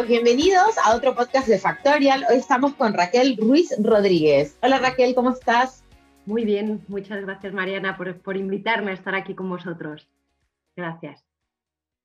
Pues 0.00 0.08
bienvenidos 0.08 0.78
a 0.82 0.96
otro 0.96 1.14
podcast 1.14 1.46
de 1.46 1.58
Factorial. 1.58 2.24
Hoy 2.30 2.38
estamos 2.38 2.72
con 2.72 2.94
Raquel 2.94 3.36
Ruiz 3.36 3.74
Rodríguez. 3.78 4.56
Hola 4.62 4.78
Raquel, 4.78 5.14
¿cómo 5.14 5.28
estás? 5.28 5.84
Muy 6.24 6.46
bien, 6.46 6.82
muchas 6.88 7.20
gracias 7.20 7.52
Mariana 7.52 7.98
por, 7.98 8.36
invitarme 8.38 8.92
a 8.92 8.94
estar 8.94 9.14
aquí 9.14 9.34
con 9.34 9.50
vosotros. 9.50 10.08
Gracias. 10.74 11.22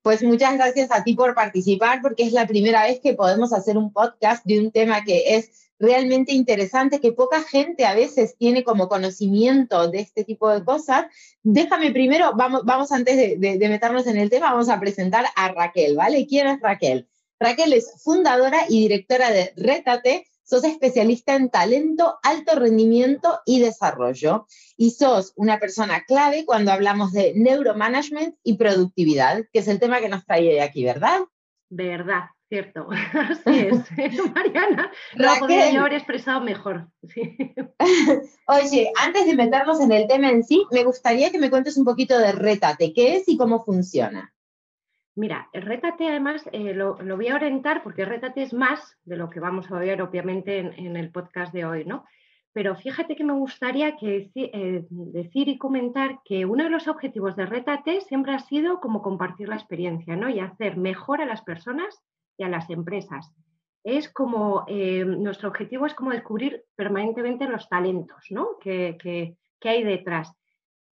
Pues 0.02 0.22
muchas 0.22 0.56
gracias 0.56 0.90
a 0.92 1.04
ti 1.04 1.14
por 1.14 1.34
participar 1.34 2.02
porque 2.02 2.24
es 2.24 2.34
la 2.34 2.46
primera 2.46 2.82
vez 2.82 3.00
que 3.00 3.14
podemos 3.14 3.54
hacer 3.54 3.78
un 3.78 3.90
podcast 3.90 4.44
de 4.44 4.60
un 4.60 4.70
tema 4.72 5.02
que 5.02 5.34
es 5.34 5.70
realmente 5.78 6.34
interesante, 6.34 7.00
que 7.00 7.12
poca 7.12 7.44
gente 7.44 7.86
a 7.86 7.94
veces 7.94 8.36
tiene 8.36 8.62
como 8.62 8.90
conocimiento 8.90 9.90
de 9.90 10.00
este 10.00 10.22
tipo 10.22 10.50
de 10.50 10.62
cosas. 10.62 11.06
Déjame 11.42 11.92
primero, 11.92 12.32
vamos, 12.36 12.60
vamos 12.66 12.92
antes 12.92 13.16
de, 13.16 13.56
de 13.56 13.68
meternos 13.70 14.06
en 14.06 14.18
el 14.18 14.28
tema, 14.28 14.50
vamos 14.50 14.68
a 14.68 14.78
presentar 14.78 15.24
a 15.34 15.48
Raquel, 15.48 15.96
¿vale? 15.96 16.26
¿Quién 16.26 16.48
es 16.48 16.60
Raquel? 16.60 17.08
Raquel 17.38 17.72
es 17.72 17.92
fundadora 18.02 18.64
y 18.68 18.80
directora 18.80 19.30
de 19.30 19.52
Rétate, 19.56 20.26
sos 20.42 20.64
especialista 20.64 21.34
en 21.34 21.50
talento, 21.50 22.18
alto 22.22 22.58
rendimiento 22.58 23.40
y 23.44 23.60
desarrollo. 23.60 24.46
Y 24.76 24.92
sos 24.92 25.32
una 25.36 25.58
persona 25.58 26.04
clave 26.04 26.44
cuando 26.46 26.72
hablamos 26.72 27.12
de 27.12 27.32
neuromanagement 27.34 28.36
y 28.42 28.56
productividad, 28.56 29.44
que 29.52 29.58
es 29.58 29.68
el 29.68 29.80
tema 29.80 30.00
que 30.00 30.08
nos 30.08 30.24
trae 30.24 30.60
aquí, 30.62 30.84
¿verdad? 30.84 31.20
Verdad, 31.68 32.26
cierto. 32.48 32.88
Así 33.12 33.68
es, 33.96 34.34
Mariana. 34.34 34.90
Lo 35.14 35.34
podría 35.38 35.70
yo 35.72 35.80
haber 35.80 35.94
expresado 35.94 36.40
mejor. 36.40 36.88
Oye, 38.46 38.92
antes 39.02 39.26
de 39.26 39.34
meternos 39.34 39.80
en 39.80 39.92
el 39.92 40.06
tema 40.06 40.30
en 40.30 40.44
sí, 40.44 40.64
me 40.70 40.84
gustaría 40.84 41.30
que 41.30 41.38
me 41.38 41.50
cuentes 41.50 41.76
un 41.76 41.84
poquito 41.84 42.18
de 42.18 42.32
Rétate, 42.32 42.92
qué 42.94 43.16
es 43.16 43.28
y 43.28 43.36
cómo 43.36 43.64
funciona. 43.64 44.32
Mira, 45.16 45.48
Rétate 45.54 46.06
además 46.06 46.46
eh, 46.52 46.74
lo, 46.74 46.96
voy 46.96 47.28
a 47.28 47.36
orientar 47.36 47.82
porque 47.82 48.04
Rétate 48.04 48.42
es 48.42 48.52
más 48.52 48.98
de 49.04 49.16
lo 49.16 49.30
que 49.30 49.40
vamos 49.40 49.72
a 49.72 49.78
ver 49.78 50.02
obviamente 50.02 50.58
en, 50.58 50.94
el 50.94 51.10
podcast 51.10 51.54
de 51.54 51.64
hoy, 51.64 51.86
¿no? 51.86 52.04
Pero 52.52 52.76
fíjate 52.76 53.16
que 53.16 53.24
me 53.24 53.32
gustaría 53.32 53.96
que, 53.96 54.30
eh, 54.34 54.84
decir 54.90 55.48
y 55.48 55.56
comentar 55.56 56.18
que 56.22 56.44
uno 56.44 56.64
de 56.64 56.70
los 56.70 56.86
objetivos 56.86 57.34
de 57.34 57.46
Rétate 57.46 58.02
siempre 58.02 58.34
ha 58.34 58.40
sido 58.40 58.78
como 58.80 59.00
compartir 59.00 59.48
la 59.48 59.56
experiencia, 59.56 60.16
¿no? 60.16 60.28
Y 60.28 60.38
hacer 60.38 60.76
mejor 60.76 61.22
a 61.22 61.26
las 61.26 61.40
personas 61.40 61.98
y 62.36 62.44
a 62.44 62.50
las 62.50 62.68
empresas. 62.68 63.32
Es 63.84 64.12
como, 64.12 64.66
eh, 64.68 65.02
nuestro 65.06 65.48
objetivo 65.48 65.86
es 65.86 65.94
como 65.94 66.10
descubrir 66.10 66.64
permanentemente 66.74 67.48
los 67.48 67.70
talentos, 67.70 68.26
¿no? 68.28 68.58
que, 68.60 68.98
que 69.00 69.68
hay 69.68 69.82
detrás. 69.82 70.30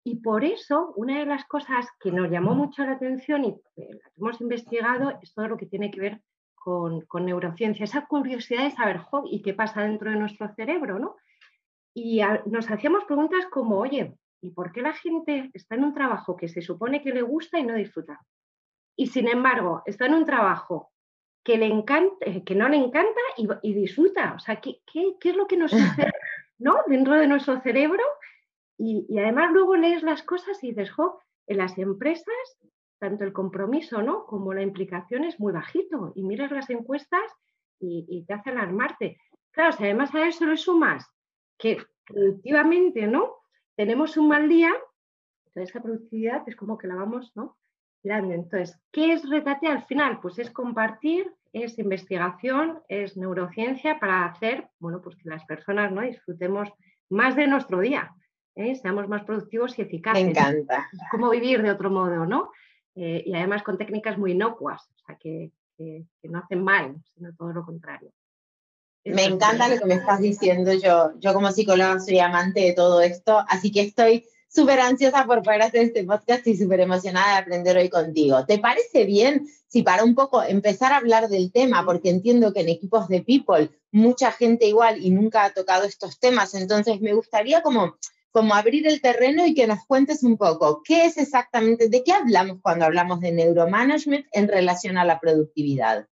Y 0.04 0.16
por 0.16 0.44
eso, 0.44 0.94
una 0.98 1.20
de 1.20 1.26
las 1.26 1.46
cosas 1.46 1.88
que 2.00 2.12
nos 2.12 2.30
llamó 2.30 2.54
mucho 2.54 2.84
la 2.84 2.94
atención 2.94 3.46
y 3.46 3.56
que 3.76 3.90
hemos 4.18 4.42
investigado 4.42 5.18
es 5.22 5.34
todo 5.34 5.48
lo 5.48 5.58
que 5.58 5.66
tiene 5.66 5.90
que 5.90 6.02
ver 6.02 6.22
con, 6.56 7.06
neurociencia, 7.26 7.84
esa 7.84 8.06
curiosidad 8.06 8.64
de 8.64 8.72
saber, 8.72 9.02
¿y 9.26 9.42
qué 9.42 9.54
pasa 9.54 9.82
dentro 9.82 10.10
de 10.10 10.18
nuestro 10.18 10.54
cerebro? 10.56 11.00
¿no? 11.00 11.16
Y 11.94 12.22
nos 12.46 12.70
hacíamos 12.70 13.06
preguntas 13.06 13.46
como, 13.48 13.78
oye, 13.78 14.16
¿y 14.42 14.52
por 14.52 14.72
qué 14.72 14.82
la 14.82 14.94
gente 14.94 15.52
está 15.54 15.76
en 15.76 15.86
un 15.86 15.94
trabajo 15.94 16.36
que 16.36 16.48
se 16.48 16.62
supone 16.62 17.02
que 17.02 17.14
le 17.14 17.22
gusta 17.22 17.60
y 17.60 17.64
no 17.64 17.76
disfruta? 17.76 18.20
Y 18.96 19.08
sin 19.08 19.28
embargo, 19.28 19.84
está 19.86 20.06
en 20.06 20.16
un 20.16 20.26
trabajo 20.26 20.92
que, 21.44 21.58
le 21.58 21.68
encanta, 21.68 22.26
que 22.46 22.56
no 22.56 22.70
le 22.70 22.78
encanta 22.78 23.20
y, 23.62 23.74
disfruta. 23.74 24.34
O 24.36 24.40
sea, 24.40 24.62
¿qué, 24.62 24.80
¿qué, 24.86 25.16
es 25.22 25.36
lo 25.36 25.48
que 25.48 25.58
nos 25.58 25.72
sucede 25.72 26.12
¿no? 26.60 26.78
dentro 26.88 27.14
de 27.14 27.28
nuestro 27.28 27.60
cerebro 27.62 28.04
y, 28.78 29.18
además 29.18 29.52
luego 29.52 29.76
lees 29.76 30.04
las 30.04 30.24
cosas 30.24 30.64
y 30.64 30.70
dices, 30.70 30.92
jo, 30.92 31.20
en 31.48 31.58
las 31.58 31.78
empresas, 31.78 32.58
tanto 33.00 33.24
el 33.24 33.34
compromiso 33.34 34.02
¿no? 34.02 34.26
como 34.26 34.54
la 34.54 34.62
implicación 34.62 35.24
es 35.24 35.40
muy 35.40 35.54
bajito. 35.54 36.14
Y 36.16 36.24
miras 36.24 36.52
las 36.52 36.70
encuestas 36.70 37.24
y, 37.80 38.24
te 38.26 38.34
hace 38.34 38.50
alarmarte. 38.50 39.18
Claro, 39.52 39.74
si 39.74 39.84
además 39.84 40.14
a 40.16 40.28
eso 40.28 40.46
le 40.46 40.58
sumas 40.58 41.06
que 41.58 41.78
productivamente 42.06 43.08
¿no? 43.08 43.36
tenemos 43.76 44.18
un 44.18 44.30
mal 44.30 44.50
día, 44.50 44.72
entonces 45.48 45.70
esa 45.70 45.84
productividad 45.84 46.44
es 46.48 46.56
como 46.56 46.78
que 46.78 46.88
la 46.88 46.96
vamos 46.96 47.32
¿no? 47.36 47.58
grande. 48.04 48.36
Entonces, 48.36 48.80
¿qué 48.92 49.14
es 49.14 49.30
Retate 49.30 49.68
al 49.68 49.84
final? 49.84 50.20
Pues 50.22 50.40
es 50.40 50.50
compartir, 50.50 51.32
es 51.52 51.78
investigación, 51.78 52.82
es 52.88 53.16
neurociencia 53.18 54.00
para 54.00 54.26
hacer, 54.26 54.70
bueno, 54.80 55.02
pues 55.02 55.16
que 55.16 55.30
las 55.30 55.46
personas 55.46 55.92
¿no? 55.92 56.02
disfrutemos 56.02 56.70
más 57.10 57.36
de 57.36 57.48
nuestro 57.48 57.80
día. 57.80 58.14
¿Eh? 58.56 58.76
seamos 58.76 59.08
más 59.08 59.24
productivos 59.24 59.78
y 59.78 59.84
eficaces. 59.84 60.24
Me 60.24 60.30
encanta. 60.30 60.90
Cómo 61.12 61.30
vivir 61.30 61.62
de 61.62 61.72
otro 61.72 61.90
modo, 61.90 62.26
¿no? 62.26 62.52
Eh, 62.96 63.24
y 63.26 63.34
además 63.34 63.64
con 63.64 63.78
técnicas 63.78 64.18
muy 64.18 64.32
inocuas, 64.32 64.82
o 64.84 65.06
sea, 65.06 65.18
que, 65.18 65.52
no 66.24 66.40
hacen 66.40 66.64
mal, 66.64 66.96
sino 67.14 67.34
todo 67.36 67.52
lo 67.52 67.66
contrario. 67.66 68.12
me 69.04 69.26
encanta 69.26 69.68
lo 69.68 69.78
que 69.80 69.86
me 69.86 69.96
estás 69.96 70.22
diciendo. 70.22 70.72
Yo, 70.74 71.12
yo 71.20 71.34
como 71.34 71.52
psicóloga 71.52 72.00
soy 72.00 72.20
amante 72.20 72.62
de 72.62 72.74
todo 72.74 73.02
esto, 73.02 73.44
así 73.50 73.72
que 73.72 73.82
estoy 73.82 74.26
súper 74.54 74.80
ansiosa 74.80 75.26
por 75.26 75.42
poder 75.42 75.64
hacer 75.64 75.82
este 75.82 76.04
podcast 76.04 76.46
y 76.46 76.56
súper 76.56 76.80
emocionada 76.80 77.34
de 77.34 77.42
aprender 77.42 77.76
hoy 77.76 77.90
contigo. 77.90 78.46
¿Te 78.46 78.60
parece 78.60 79.06
bien 79.06 79.48
si 79.68 79.82
para 79.82 80.04
un 80.04 80.14
poco 80.14 80.44
empezar 80.44 80.94
a 80.94 80.98
hablar 80.98 81.28
del 81.28 81.52
tema? 81.52 81.84
Porque 81.84 82.12
entiendo 82.12 82.54
que 82.54 82.62
en 82.62 82.70
equipos 82.70 83.08
de 83.08 83.24
People 83.24 83.72
mucha 83.92 84.32
gente 84.32 84.68
igual 84.68 85.04
y 85.04 85.10
nunca 85.10 85.44
ha 85.44 85.54
tocado 85.54 85.86
estos 85.86 86.20
temas, 86.20 86.54
entonces 86.54 87.02
me 87.02 87.14
gustaría 87.14 87.62
como 87.64 87.98
como 88.34 88.56
abrir 88.56 88.88
el 88.88 89.00
terreno 89.00 89.46
y 89.46 89.54
que 89.54 89.68
nos 89.68 89.86
cuentes 89.86 90.24
un 90.24 90.38
poco 90.38 90.82
qué 90.84 91.06
es 91.06 91.18
exactamente, 91.18 91.88
de 91.88 92.04
qué 92.04 92.14
hablamos 92.14 92.60
cuando 92.62 92.86
hablamos 92.86 93.22
de 93.22 93.32
neuromanagement 93.32 94.26
en 94.32 94.48
relación 94.48 94.98
a 94.98 95.06
la 95.06 95.20
productividad. 95.20 96.08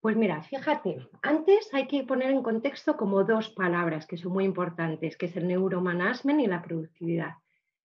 Pues 0.00 0.16
mira, 0.16 0.42
fíjate, 0.42 1.06
antes 1.22 1.68
hay 1.74 1.86
que 1.88 2.04
poner 2.04 2.30
en 2.30 2.42
contexto 2.42 2.96
como 2.96 3.22
dos 3.22 3.50
palabras 3.50 4.06
que 4.06 4.16
son 4.16 4.32
muy 4.32 4.44
importantes, 4.44 5.18
que 5.18 5.26
es 5.26 5.36
el 5.36 5.46
neuromanagement 5.46 6.40
y 6.40 6.46
la 6.46 6.62
productividad. 6.62 7.34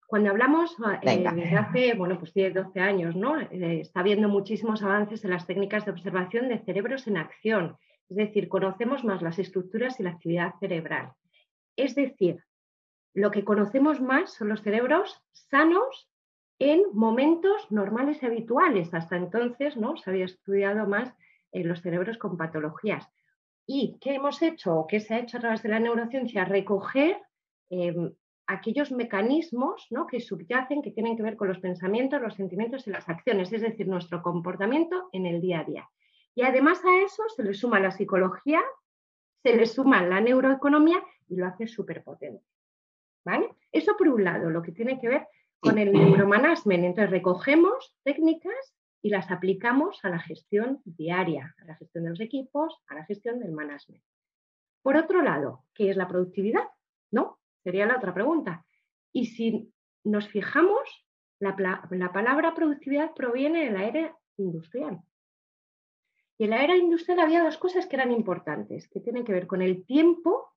Cuando 0.09 0.31
hablamos 0.31 0.77
eh, 1.03 1.25
desde 1.35 1.57
hace, 1.57 1.95
bueno, 1.95 2.19
pues 2.19 2.35
10, 2.35 2.53
12 2.53 2.81
años, 2.81 3.15
¿no? 3.15 3.41
Eh, 3.41 3.81
está 3.81 4.01
habiendo 4.01 4.29
muchísimos 4.29 4.83
avances 4.83 5.25
en 5.25 5.31
las 5.31 5.47
técnicas 5.47 5.85
de 5.85 5.93
observación 5.93 6.49
de 6.49 6.59
cerebros 6.59 7.07
en 7.07 7.17
acción, 7.17 7.77
es 8.09 8.17
decir, 8.17 8.49
conocemos 8.49 9.05
más 9.05 9.23
las 9.23 9.39
estructuras 9.39 10.01
y 10.01 10.03
la 10.03 10.11
actividad 10.11 10.55
cerebral. 10.59 11.13
Es 11.77 11.95
decir, 11.95 12.46
lo 13.17 13.31
que 13.31 13.45
conocemos 13.45 14.03
más 14.03 14.35
son 14.35 14.51
los 14.51 14.61
cerebros 14.61 15.23
sanos 15.33 16.07
en 16.59 16.83
momentos 16.93 17.71
normales 17.71 18.23
y 18.23 18.27
habituales. 18.27 18.93
Hasta 18.93 19.17
entonces 19.17 19.79
¿no? 19.79 19.97
se 19.97 20.11
había 20.11 20.27
estudiado 20.27 20.87
más 20.87 21.09
en 21.51 21.63
eh, 21.63 21.65
los 21.65 21.81
cerebros 21.81 22.19
con 22.19 22.37
patologías. 22.37 23.09
¿Y 23.67 23.97
qué 24.03 24.17
hemos 24.17 24.43
hecho 24.43 24.77
o 24.77 24.87
qué 24.87 25.01
se 25.01 25.15
ha 25.15 25.21
hecho 25.21 25.39
a 25.39 25.41
través 25.41 25.63
de 25.63 25.71
la 25.71 25.81
neurociencia? 25.81 26.45
Recoger 26.45 27.17
em, 27.71 28.13
aquellos 28.47 28.93
mecanismos 28.93 29.87
¿no? 29.89 30.07
que 30.07 30.21
subyacen, 30.21 30.83
que 30.83 30.91
tienen 30.91 31.17
que 31.17 31.23
ver 31.23 31.37
con 31.37 31.49
los 31.49 31.59
pensamientos, 31.59 32.21
los 32.21 32.35
sentimientos 32.35 32.87
y 32.87 32.91
las 32.91 33.09
acciones, 33.09 33.51
es 33.51 33.63
decir, 33.63 33.89
nuestro 33.89 34.23
comportamiento 34.23 35.09
en 35.13 35.25
el 35.25 35.41
día 35.41 35.61
a 35.61 35.65
día. 35.65 35.91
Y 36.35 36.43
además 36.43 36.85
a 36.85 37.03
eso 37.03 37.23
se 37.35 37.43
le 37.43 37.55
suma 37.55 37.81
la 37.81 37.93
psicología, 37.93 38.61
se 39.43 39.57
le 39.57 39.65
suma 39.65 40.03
la 40.03 40.21
neuroeconomía 40.21 41.03
y 41.29 41.37
lo 41.37 41.47
hace 41.47 41.67
súper 41.67 42.05
potente. 42.05 42.45
Eso 43.73 43.97
por 43.97 44.09
un 44.09 44.25
lado, 44.25 44.51
lo 44.51 44.63
que 44.63 44.73
tiene 44.73 45.01
que 45.01 45.09
ver 45.09 45.27
con 45.61 45.79
el 45.79 45.93
neuromanagement. 45.93 46.85
Entonces 46.85 47.11
recogemos 47.11 47.95
técnicas 48.05 48.75
y 49.03 49.11
las 49.11 49.31
aplicamos 49.31 50.05
a 50.05 50.11
la 50.11 50.19
gestión 50.19 50.81
diaria, 50.85 51.55
a 51.59 51.65
la 51.65 51.77
gestión 51.77 52.05
de 52.05 52.11
los 52.11 52.21
equipos, 52.21 52.79
a 52.89 52.95
la 52.95 53.05
gestión 53.05 53.39
del 53.39 53.53
management. 53.53 54.03
Por 54.83 54.97
otro 54.97 55.23
lado, 55.23 55.65
¿qué 55.75 55.91
es 55.91 55.97
la 55.97 56.09
productividad? 56.09 56.65
¿No? 57.11 57.39
Sería 57.63 57.87
la 57.87 57.97
otra 57.97 58.15
pregunta. 58.15 58.65
Y 59.13 59.27
si 59.27 59.73
nos 60.05 60.29
fijamos, 60.29 61.07
la, 61.41 61.57
la 61.91 62.13
palabra 62.13 62.55
productividad 62.55 63.13
proviene 63.15 63.65
de 63.65 63.71
la 63.73 63.85
era 63.85 64.17
industrial. 64.37 65.01
Y 66.39 66.45
en 66.45 66.51
la 66.51 66.63
era 66.63 66.77
industrial 66.77 67.21
había 67.21 67.43
dos 67.43 67.59
cosas 67.59 67.87
que 67.87 67.97
eran 67.97 68.13
importantes, 68.13 68.89
que 68.89 69.01
tienen 69.01 69.25
que 69.25 69.33
ver 69.33 69.47
con 69.47 69.63
el 69.63 69.85
tiempo 69.87 70.56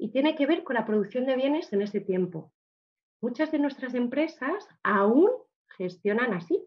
y 0.00 0.10
tiene 0.10 0.34
que 0.34 0.46
ver 0.46 0.64
con 0.64 0.74
la 0.74 0.86
producción 0.86 1.26
de 1.26 1.36
bienes 1.36 1.72
en 1.72 1.82
ese 1.82 2.00
tiempo. 2.00 2.52
Muchas 3.20 3.52
de 3.52 3.58
nuestras 3.58 3.94
empresas 3.94 4.66
aún 4.82 5.30
gestionan 5.76 6.32
así, 6.32 6.64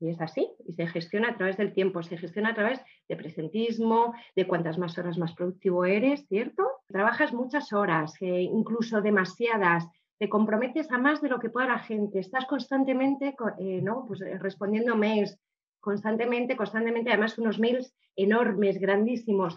y 0.00 0.10
es 0.10 0.20
así, 0.20 0.50
y 0.66 0.72
se 0.72 0.88
gestiona 0.88 1.30
a 1.30 1.36
través 1.36 1.56
del 1.56 1.72
tiempo, 1.72 2.02
se 2.02 2.18
gestiona 2.18 2.50
a 2.50 2.54
través 2.54 2.80
de 3.08 3.16
presentismo, 3.16 4.12
de 4.34 4.48
cuantas 4.48 4.78
más 4.78 4.98
horas 4.98 5.16
más 5.16 5.32
productivo 5.32 5.84
eres, 5.84 6.26
¿cierto? 6.26 6.68
Trabajas 6.88 7.32
muchas 7.32 7.72
horas, 7.72 8.14
eh, 8.20 8.42
incluso 8.42 9.00
demasiadas, 9.00 9.86
te 10.18 10.28
comprometes 10.28 10.90
a 10.90 10.98
más 10.98 11.22
de 11.22 11.28
lo 11.28 11.38
que 11.38 11.50
pueda 11.50 11.68
la 11.68 11.78
gente, 11.78 12.18
estás 12.18 12.46
constantemente 12.46 13.36
eh, 13.60 13.80
¿no? 13.80 14.04
pues, 14.08 14.22
eh, 14.22 14.38
respondiendo 14.38 14.96
mails, 14.96 15.38
constantemente, 15.78 16.56
constantemente, 16.56 17.10
además 17.10 17.38
unos 17.38 17.60
mails 17.60 17.94
enormes, 18.16 18.78
grandísimos. 18.78 19.56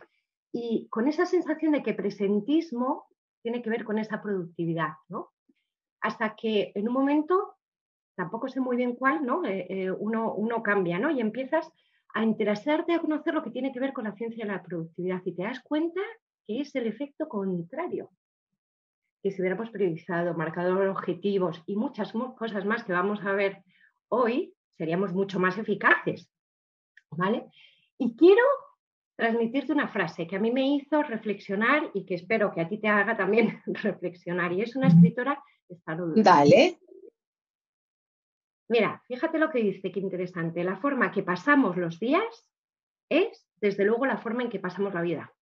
Y 0.51 0.87
con 0.89 1.07
esa 1.07 1.25
sensación 1.25 1.71
de 1.71 1.83
que 1.83 1.93
presentismo 1.93 3.07
tiene 3.45 3.61
que 3.61 3.69
ver 3.69 3.83
con 3.83 3.99
esa 3.99 4.23
productividad, 4.23 4.93
¿no? 5.07 5.29
Hasta 6.01 6.35
que 6.35 6.71
en 6.73 6.87
un 6.87 6.95
momento, 6.95 7.57
tampoco 8.15 8.47
sé 8.47 8.59
muy 8.59 8.75
bien 8.75 8.95
cuál, 8.95 9.23
¿no? 9.23 9.45
Eh, 9.45 9.67
eh, 9.69 9.91
uno, 9.91 10.33
uno, 10.33 10.63
cambia, 10.63 10.97
¿no? 10.97 11.11
Y 11.11 11.21
empiezas 11.21 11.71
a 12.15 12.23
interesarte 12.23 12.95
a 12.95 12.99
conocer 12.99 13.35
lo 13.35 13.43
que 13.43 13.51
tiene 13.51 13.71
que 13.71 13.79
ver 13.79 13.93
con 13.93 14.05
la 14.05 14.15
ciencia 14.15 14.43
de 14.43 14.51
la 14.51 14.63
productividad 14.63 15.21
y 15.25 15.35
te 15.35 15.43
das 15.43 15.59
cuenta 15.61 16.01
que 16.47 16.61
es 16.61 16.73
el 16.73 16.87
efecto 16.87 17.29
contrario. 17.29 18.09
Que 19.21 19.29
si 19.29 19.41
hubiéramos 19.41 19.69
periodizado, 19.69 20.33
marcado 20.33 20.89
objetivos 20.89 21.61
y 21.67 21.75
muchas 21.75 22.13
cosas 22.13 22.65
más 22.65 22.83
que 22.83 22.93
vamos 22.93 23.23
a 23.23 23.31
ver 23.33 23.63
hoy, 24.09 24.55
seríamos 24.75 25.13
mucho 25.13 25.39
más 25.39 25.55
eficaces. 25.59 26.27
¿Vale? 27.11 27.45
Y 27.99 28.15
quiero 28.15 28.41
transmitirte 29.15 29.71
una 29.71 29.87
frase 29.87 30.27
que 30.27 30.35
a 30.35 30.39
mí 30.39 30.51
me 30.51 30.67
hizo 30.67 31.01
reflexionar 31.03 31.89
y 31.93 32.05
que 32.05 32.15
espero 32.15 32.51
que 32.53 32.61
a 32.61 32.67
ti 32.67 32.79
te 32.79 32.87
haga 32.87 33.15
también 33.15 33.61
reflexionar. 33.65 34.51
Y 34.53 34.61
es 34.61 34.75
una 34.75 34.87
escritora 34.87 35.41
estadounidense. 35.69 36.29
Dale. 36.29 36.79
Mira, 38.67 39.01
fíjate 39.07 39.37
lo 39.37 39.51
que 39.51 39.59
dice, 39.59 39.91
qué 39.91 39.99
interesante. 39.99 40.63
La 40.63 40.77
forma 40.77 41.11
que 41.11 41.23
pasamos 41.23 41.77
los 41.77 41.99
días 41.99 42.49
es, 43.09 43.47
desde 43.57 43.85
luego, 43.85 44.05
la 44.05 44.17
forma 44.17 44.43
en 44.43 44.49
que 44.49 44.59
pasamos 44.59 44.93
la 44.93 45.01
vida. 45.01 45.34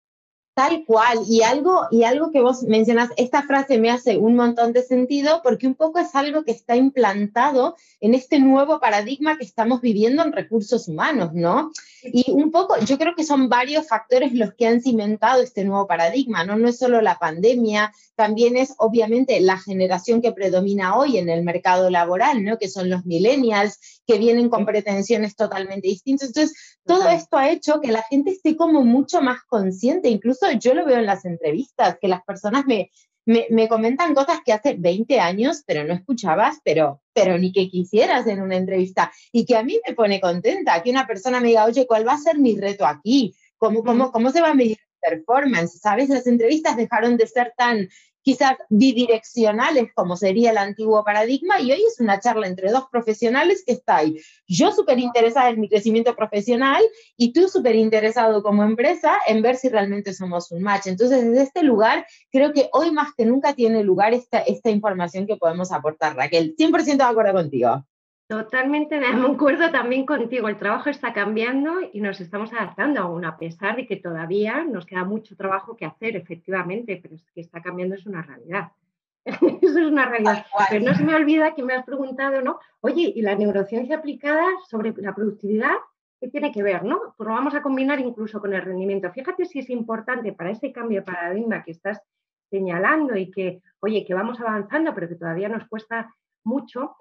Tal 0.55 0.85
cual, 0.85 1.19
y 1.27 1.41
algo, 1.41 1.88
y 1.89 2.03
algo 2.03 2.29
que 2.29 2.39
vos 2.39 2.61
mencionas, 2.61 3.09
esta 3.17 3.41
frase 3.41 3.79
me 3.79 3.89
hace 3.89 4.17
un 4.17 4.35
montón 4.35 4.71
de 4.71 4.83
sentido 4.83 5.41
porque 5.44 5.65
un 5.65 5.73
poco 5.73 5.97
es 5.97 6.13
algo 6.13 6.44
que 6.44 6.51
está 6.51 6.75
implantado 6.75 7.75
en 8.00 8.13
este 8.13 8.39
nuevo 8.39 8.79
paradigma 8.79 9.35
que 9.38 9.45
estamos 9.45 9.81
viviendo 9.81 10.21
en 10.21 10.31
recursos 10.31 10.88
humanos, 10.88 11.31
¿no? 11.33 11.71
Y 12.03 12.31
un 12.31 12.51
poco, 12.51 12.77
yo 12.81 13.00
creo 13.00 13.15
que 13.15 13.23
son 13.23 13.50
varios 13.50 13.88
factores 13.88 14.33
los 14.33 14.53
que 14.53 14.67
han 14.67 14.81
cimentado 14.81 15.41
este 15.41 15.63
nuevo 15.63 15.88
paradigma, 15.88 16.44
¿no? 16.44 16.55
No 16.55 16.67
es 16.67 16.77
solo 16.77 17.01
la 17.01 17.17
pandemia, 17.17 17.91
también 18.15 18.55
es 18.55 18.75
obviamente 18.77 19.39
la 19.39 19.57
generación 19.57 20.21
que 20.21 20.33
predomina 20.33 20.97
hoy 20.97 21.17
en 21.17 21.29
el 21.29 21.44
mercado 21.44 21.89
laboral, 21.89 22.44
¿no? 22.44 22.59
Que 22.59 22.69
son 22.69 22.89
los 22.91 23.05
millennials, 23.05 24.01
que 24.05 24.17
vienen 24.19 24.50
con 24.50 24.65
pretensiones 24.65 25.35
totalmente 25.35 25.88
distintas. 25.88 26.27
Entonces, 26.27 26.77
todo 26.85 27.07
esto 27.07 27.38
ha 27.38 27.50
hecho 27.50 27.79
que 27.81 27.91
la 27.91 28.03
gente 28.03 28.31
esté 28.31 28.57
como 28.57 28.83
mucho 28.83 29.21
más 29.21 29.41
consciente, 29.47 30.09
incluso 30.09 30.42
yo 30.51 30.73
lo 30.73 30.85
veo 30.85 30.99
en 30.99 31.05
las 31.05 31.25
entrevistas, 31.25 31.97
que 31.99 32.07
las 32.07 32.23
personas 32.23 32.65
me, 32.65 32.91
me, 33.25 33.67
comentan 33.67 34.13
cosas 34.13 34.39
que 34.45 34.53
hace 34.53 34.75
20 34.77 35.19
años, 35.19 35.63
pero 35.65 35.83
no 35.83 35.93
escuchabas, 35.93 36.59
pero, 36.63 37.01
pero 37.13 37.37
ni 37.37 37.51
que 37.51 37.69
quisieras 37.69 38.27
en 38.27 38.41
una 38.41 38.57
entrevista. 38.57 39.11
Y 39.31 39.45
que 39.45 39.55
a 39.55 39.63
mí 39.63 39.79
me 39.87 39.93
pone 39.93 40.19
contenta 40.19 40.81
que 40.83 40.91
una 40.91 41.07
persona 41.07 41.39
me 41.39 41.49
diga, 41.49 41.65
oye, 41.65 41.87
¿cuál 41.87 42.07
va 42.07 42.13
a 42.13 42.17
ser 42.17 42.37
mi 42.37 42.57
reto 42.59 42.85
aquí? 42.85 43.35
¿Cómo, 43.57 43.83
cómo, 43.83 44.11
cómo 44.11 44.31
se 44.31 44.41
va 44.41 44.49
a 44.49 44.55
medir 44.55 44.77
performance? 44.99 45.79
¿Sabes? 45.79 46.09
Las 46.09 46.27
entrevistas 46.27 46.75
dejaron 46.75 47.17
de 47.17 47.27
ser 47.27 47.53
tan 47.57 47.87
quizás 48.23 48.55
bidireccionales, 48.69 49.89
como 49.93 50.15
sería 50.15 50.51
el 50.51 50.57
antiguo 50.57 51.03
paradigma, 51.03 51.61
y 51.61 51.71
hoy 51.71 51.83
es 51.85 51.99
una 51.99 52.19
charla 52.19 52.47
entre 52.47 52.71
dos 52.71 52.85
profesionales 52.91 53.63
que 53.65 53.73
está 53.73 53.97
ahí. 53.97 54.19
Yo 54.47 54.71
súper 54.71 54.97
interesada 54.99 55.49
en 55.49 55.59
mi 55.59 55.69
crecimiento 55.69 56.15
profesional 56.15 56.81
y 57.17 57.33
tú 57.33 57.47
súper 57.47 57.75
interesado 57.75 58.41
como 58.41 58.63
empresa 58.63 59.17
en 59.27 59.41
ver 59.41 59.57
si 59.57 59.69
realmente 59.69 60.13
somos 60.13 60.51
un 60.51 60.63
match. 60.63 60.87
Entonces, 60.87 61.23
desde 61.23 61.43
este 61.43 61.63
lugar, 61.63 62.05
creo 62.31 62.53
que 62.53 62.69
hoy 62.71 62.91
más 62.91 63.13
que 63.15 63.25
nunca 63.25 63.53
tiene 63.53 63.83
lugar 63.83 64.13
esta, 64.13 64.39
esta 64.39 64.69
información 64.69 65.27
que 65.27 65.37
podemos 65.37 65.71
aportar, 65.71 66.15
Raquel. 66.15 66.55
100% 66.57 66.97
de 66.97 67.03
acuerdo 67.03 67.33
contigo. 67.33 67.85
Totalmente 68.33 69.00
de 69.00 69.06
acuerdo 69.06 69.69
también 69.71 70.07
contigo. 70.07 70.47
El 70.47 70.57
trabajo 70.57 70.89
está 70.89 71.13
cambiando 71.13 71.81
y 71.91 72.01
nos 72.01 72.19
estamos 72.19 72.51
adaptando 72.51 73.01
aún, 73.01 73.25
a 73.25 73.38
pesar 73.38 73.75
de 73.75 73.85
que 73.85 73.97
todavía 73.97 74.63
nos 74.63 74.88
queda 74.88 75.03
mucho 75.03 75.35
trabajo 75.35 75.77
que 75.77 75.85
hacer, 75.85 76.15
efectivamente, 76.15 77.00
pero 77.00 77.13
es 77.13 77.24
que 77.31 77.41
está 77.41 77.62
cambiando, 77.62 77.94
es 77.94 78.07
una 78.07 78.24
realidad. 78.24 78.71
Eso 79.25 79.80
es 79.80 79.85
una 79.85 80.07
realidad. 80.07 80.47
Pero 80.71 80.83
no 80.83 80.95
se 80.95 81.03
me 81.03 81.13
olvida 81.13 81.53
que 81.53 81.62
me 81.62 81.74
has 81.74 81.85
preguntado, 81.85 82.41
¿no? 82.41 82.59
Oye, 82.81 83.13
¿y 83.15 83.21
la 83.21 83.35
neurociencia 83.35 83.97
aplicada 83.97 84.47
sobre 84.68 84.94
la 84.97 85.13
productividad? 85.13 85.75
¿Qué 86.19 86.29
tiene 86.29 86.51
que 86.51 86.63
ver, 86.63 86.83
no? 86.83 87.13
Pues 87.15 87.27
lo 87.27 87.36
vamos 87.36 87.53
a 87.53 87.62
combinar 87.62 88.00
incluso 88.00 88.41
con 88.41 88.51
el 88.53 88.63
rendimiento. 88.63 89.12
Fíjate 89.12 89.45
si 89.45 89.59
es 89.59 89.69
importante 89.69 90.33
para 90.33 90.50
ese 90.50 90.71
cambio 90.71 91.01
de 91.01 91.06
paradigma 91.06 91.63
que 91.63 91.71
estás 91.71 92.01
señalando 92.50 93.15
y 93.15 93.29
que, 93.29 93.62
oye, 93.79 94.03
que 94.03 94.15
vamos 94.15 94.39
avanzando, 94.39 94.95
pero 94.95 95.07
que 95.07 95.15
todavía 95.15 95.50
nos 95.50 95.68
cuesta 95.68 96.12
mucho, 96.44 96.95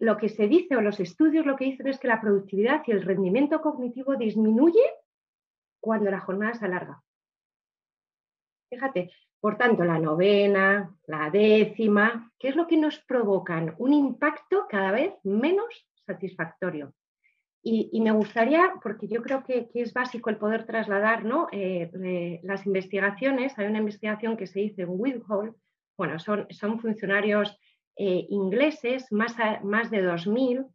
lo 0.00 0.16
que 0.16 0.28
se 0.28 0.48
dice 0.48 0.76
o 0.76 0.80
los 0.80 1.00
estudios 1.00 1.46
lo 1.46 1.56
que 1.56 1.66
dicen 1.66 1.86
es 1.88 1.98
que 1.98 2.08
la 2.08 2.20
productividad 2.20 2.82
y 2.86 2.92
el 2.92 3.02
rendimiento 3.02 3.60
cognitivo 3.60 4.16
disminuye 4.16 4.82
cuando 5.80 6.10
la 6.10 6.20
jornada 6.20 6.54
se 6.54 6.64
alarga. 6.64 7.02
Fíjate, 8.70 9.10
por 9.40 9.58
tanto, 9.58 9.84
la 9.84 9.98
novena, 9.98 10.96
la 11.06 11.30
décima, 11.30 12.32
¿qué 12.38 12.48
es 12.48 12.56
lo 12.56 12.66
que 12.66 12.78
nos 12.78 12.98
provocan? 13.00 13.74
Un 13.78 13.92
impacto 13.92 14.66
cada 14.68 14.90
vez 14.90 15.12
menos 15.22 15.86
satisfactorio. 16.06 16.94
Y, 17.66 17.98
me 18.02 18.10
gustaría, 18.10 18.74
porque 18.82 19.08
yo 19.08 19.22
creo 19.22 19.42
que, 19.42 19.70
es 19.72 19.94
básico 19.94 20.28
el 20.28 20.36
poder 20.36 20.66
trasladar 20.66 21.24
¿no? 21.24 21.48
Eh, 21.50 21.90
eh, 22.04 22.40
las 22.42 22.66
investigaciones, 22.66 23.58
hay 23.58 23.66
una 23.66 23.78
investigación 23.78 24.36
que 24.36 24.46
se 24.46 24.60
hizo 24.60 24.82
en 24.82 24.88
Whitehall, 24.90 25.54
bueno, 25.96 26.18
son, 26.18 26.46
son 26.50 26.78
funcionarios 26.78 27.58
eh, 27.96 28.26
ingleses, 28.28 29.10
más, 29.12 29.36
más 29.62 29.90
de 29.90 30.02
2.000, 30.02 30.66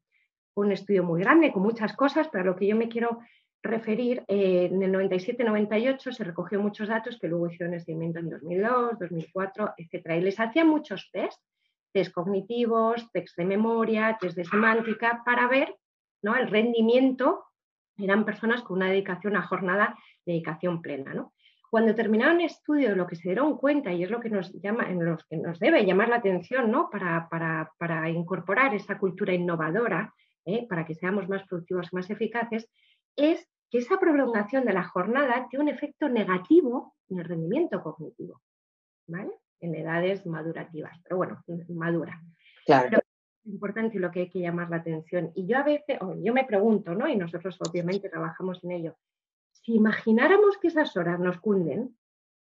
un 0.55 0.71
estudio 0.71 1.03
muy 1.03 1.21
grande 1.21 1.51
con 1.51 1.63
muchas 1.63 1.95
cosas, 1.95 2.27
pero 2.29 2.43
a 2.43 2.47
lo 2.47 2.55
que 2.55 2.67
yo 2.67 2.75
me 2.75 2.89
quiero 2.89 3.19
referir, 3.61 4.23
eh, 4.27 4.69
en 4.71 4.81
el 4.81 4.93
97-98 4.93 6.11
se 6.11 6.23
recogió 6.23 6.61
muchos 6.61 6.87
datos 6.87 7.17
que 7.19 7.27
luego 7.27 7.47
hicieron 7.47 7.79
seguimiento 7.79 8.19
en 8.19 8.29
2002, 8.29 8.99
2004, 8.99 9.73
etc. 9.77 10.11
Y 10.17 10.21
les 10.21 10.39
hacían 10.39 10.67
muchos 10.67 11.09
test, 11.11 11.41
test 11.91 12.13
cognitivos, 12.13 13.11
test 13.11 13.35
de 13.37 13.45
memoria, 13.45 14.17
test 14.19 14.37
de 14.37 14.45
semántica, 14.45 15.23
para 15.25 15.47
ver 15.47 15.75
¿no? 16.21 16.35
el 16.35 16.49
rendimiento. 16.49 17.45
Eran 17.97 18.23
personas 18.23 18.61
con 18.61 18.77
una 18.77 18.89
dedicación 18.89 19.35
a 19.35 19.41
jornada, 19.41 19.97
dedicación 20.25 20.81
plena. 20.81 21.13
¿no? 21.13 21.33
Cuando 21.69 21.93
terminaron 21.93 22.41
estudios, 22.41 22.97
lo 22.97 23.05
que 23.05 23.15
se 23.15 23.29
dieron 23.29 23.57
cuenta, 23.57 23.93
y 23.93 24.03
es 24.03 24.09
lo 24.09 24.19
que 24.19 24.29
nos, 24.29 24.51
llama, 24.53 24.89
en 24.89 25.05
los 25.05 25.23
que 25.25 25.37
nos 25.37 25.59
debe 25.59 25.85
llamar 25.85 26.09
la 26.09 26.15
atención 26.15 26.71
¿no? 26.71 26.89
para, 26.89 27.27
para, 27.29 28.09
incorporar 28.09 28.73
esa 28.73 28.97
cultura 28.97 29.33
innovadora, 29.33 30.13
¿eh? 30.45 30.65
para 30.67 30.83
que 30.85 30.95
seamos 30.95 31.29
más 31.29 31.47
productivos, 31.47 31.93
más 31.93 32.09
eficaces, 32.09 32.67
es 33.15 33.47
que 33.69 33.77
esa 33.77 33.99
prolongación 33.99 34.65
de 34.65 34.73
la 34.73 34.83
jornada 34.83 35.47
tiene 35.49 35.65
un 35.65 35.69
efecto 35.69 36.09
negativo 36.09 36.95
en 37.07 37.19
el 37.19 37.25
rendimiento 37.25 37.83
cognitivo, 37.83 38.41
¿vale? 39.07 39.31
En 39.59 39.75
edades 39.75 40.25
madurativas, 40.25 40.99
pero 41.03 41.17
bueno, 41.17 41.43
madura. 41.69 42.19
Claro. 42.65 42.97
es 42.97 43.45
importante 43.45 43.97
y 43.97 43.99
lo 43.99 44.09
que 44.09 44.21
hay 44.21 44.29
que 44.29 44.39
llamar 44.39 44.69
la 44.71 44.77
atención. 44.77 45.31
Y 45.35 45.45
yo 45.45 45.57
a 45.57 45.63
veces, 45.63 45.99
yo 46.23 46.33
me 46.33 46.45
pregunto, 46.45 46.95
¿no? 46.95 47.07
Y 47.07 47.15
nosotros 47.15 47.57
obviamente 47.67 48.09
trabajamos 48.09 48.63
en 48.63 48.71
ello, 48.71 48.95
si 49.61 49.75
imagináramos 49.75 50.57
que 50.57 50.67
esas 50.67 50.95
horas 50.97 51.19
nos 51.19 51.39
cunden 51.39 51.97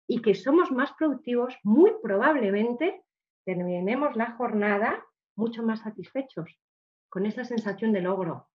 y 0.07 0.21
que 0.21 0.35
somos 0.35 0.71
más 0.71 0.91
productivos, 0.93 1.55
muy 1.63 1.91
probablemente 2.01 3.03
terminemos 3.45 4.15
la 4.15 4.31
jornada 4.31 5.05
mucho 5.35 5.63
más 5.63 5.81
satisfechos, 5.81 6.49
con 7.09 7.25
esa 7.25 7.43
sensación 7.43 7.93
de 7.93 8.01
logro. 8.01 8.47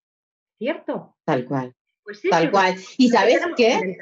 ¿Cierto? 0.58 1.16
Tal 1.24 1.46
cual. 1.46 1.74
Pues 2.04 2.22
Tal 2.30 2.50
cual. 2.50 2.76
¿Y 2.98 3.08
sabes 3.08 3.40
qué? 3.56 3.96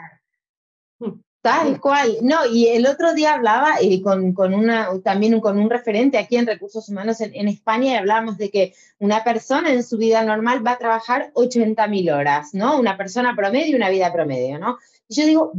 Tal 1.42 1.80
cual. 1.80 2.18
No, 2.22 2.46
y 2.46 2.68
el 2.68 2.87
otro 2.87 3.14
día 3.14 3.34
hablaba 3.34 3.75
eh, 3.80 4.00
con, 4.00 4.32
una, 4.54 4.88
también 5.02 5.40
con 5.40 5.58
un 5.58 5.68
referente 5.68 6.16
aquí 6.16 6.37
en 6.37 6.46
recursos 6.46 6.88
humanos 6.88 7.20
en, 7.20 7.49
España 7.49 7.92
y 7.92 7.96
hablábamos 7.96 8.38
de 8.38 8.49
que 8.49 8.75
una 9.00 9.25
persona 9.25 9.72
en 9.72 9.82
su 9.82 9.99
vida 9.99 10.22
normal 10.22 10.64
va 10.64 10.72
a 10.72 10.78
trabajar 10.78 11.32
80.000 11.34 12.16
horas, 12.16 12.54
¿no? 12.54 12.78
Una 12.78 12.96
persona 12.96 13.34
promedio, 13.34 13.76
una 13.76 13.90
vida 13.90 14.12
promedio, 14.12 14.61
¿no? 14.61 14.78
Y 15.08 15.16
yo 15.16 15.26
digo, 15.26 15.52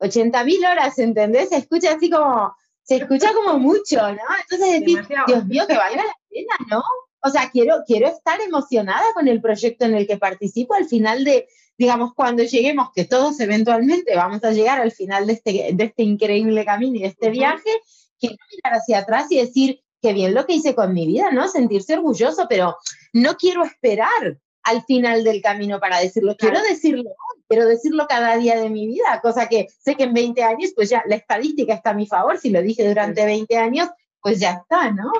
80.000 0.00 0.72
horas, 0.72 0.98
¿entendés? 0.98 1.50
Se 1.50 1.56
escucha 1.56 1.92
así 1.92 2.08
como, 2.08 2.56
se 2.82 2.96
escucha 2.96 3.34
como 3.34 3.58
mucho, 3.58 4.00
¿no? 4.00 4.22
Entonces 4.40 4.80
decir, 4.80 5.06
Dios 5.26 5.44
mío, 5.44 5.66
que 5.66 5.76
valga 5.76 6.02
la 6.02 6.16
pena, 6.30 6.54
¿no? 6.70 6.82
O 7.20 7.28
sea, 7.28 7.50
quiero, 7.50 7.82
quiero 7.86 8.08
estar 8.08 8.40
emocionada 8.40 9.04
con 9.12 9.28
el 9.28 9.42
proyecto 9.42 9.84
en 9.84 9.96
el 9.96 10.06
que 10.06 10.16
participo 10.16 10.72
al 10.72 10.86
final 10.86 11.24
de, 11.24 11.46
digamos, 11.78 12.14
cuando 12.14 12.42
lleguemos, 12.42 12.90
que 12.94 13.04
todos 13.04 13.38
eventualmente 13.40 14.14
vamos 14.14 14.42
a 14.44 14.52
llegar 14.52 14.80
al 14.80 14.92
final 14.92 15.26
de 15.26 15.32
este, 15.34 15.70
de 15.72 15.84
este 15.84 16.02
increíble 16.02 16.64
camino 16.64 16.96
y 16.96 17.00
de 17.02 17.08
este 17.08 17.30
viaje, 17.30 17.70
quiero 18.18 18.36
mirar 18.52 18.78
hacia 18.78 18.98
atrás 18.98 19.30
y 19.30 19.38
decir, 19.38 19.82
qué 20.00 20.12
bien 20.12 20.34
lo 20.34 20.46
que 20.46 20.54
hice 20.54 20.74
con 20.74 20.92
mi 20.92 21.06
vida, 21.06 21.30
¿no? 21.32 21.48
Sentirse 21.48 21.94
orgulloso, 21.94 22.46
pero 22.48 22.76
no 23.12 23.36
quiero 23.36 23.64
esperar 23.64 24.38
al 24.62 24.84
final 24.84 25.22
del 25.22 25.40
camino 25.42 25.78
para 25.78 26.00
decirlo, 26.00 26.36
quiero 26.36 26.60
decirlo 26.62 27.10
quiero 27.48 27.66
decirlo 27.66 28.06
cada 28.08 28.36
día 28.36 28.60
de 28.60 28.70
mi 28.70 28.86
vida, 28.86 29.20
cosa 29.22 29.48
que 29.48 29.68
sé 29.78 29.94
que 29.94 30.04
en 30.04 30.14
20 30.14 30.42
años, 30.42 30.72
pues 30.74 30.90
ya 30.90 31.02
la 31.06 31.16
estadística 31.16 31.74
está 31.74 31.90
a 31.90 31.94
mi 31.94 32.06
favor, 32.06 32.38
si 32.38 32.50
lo 32.50 32.62
dije 32.62 32.86
durante 32.86 33.24
20 33.24 33.56
años, 33.56 33.88
pues 34.20 34.40
ya 34.40 34.52
está, 34.52 34.90
¿no? 34.90 35.10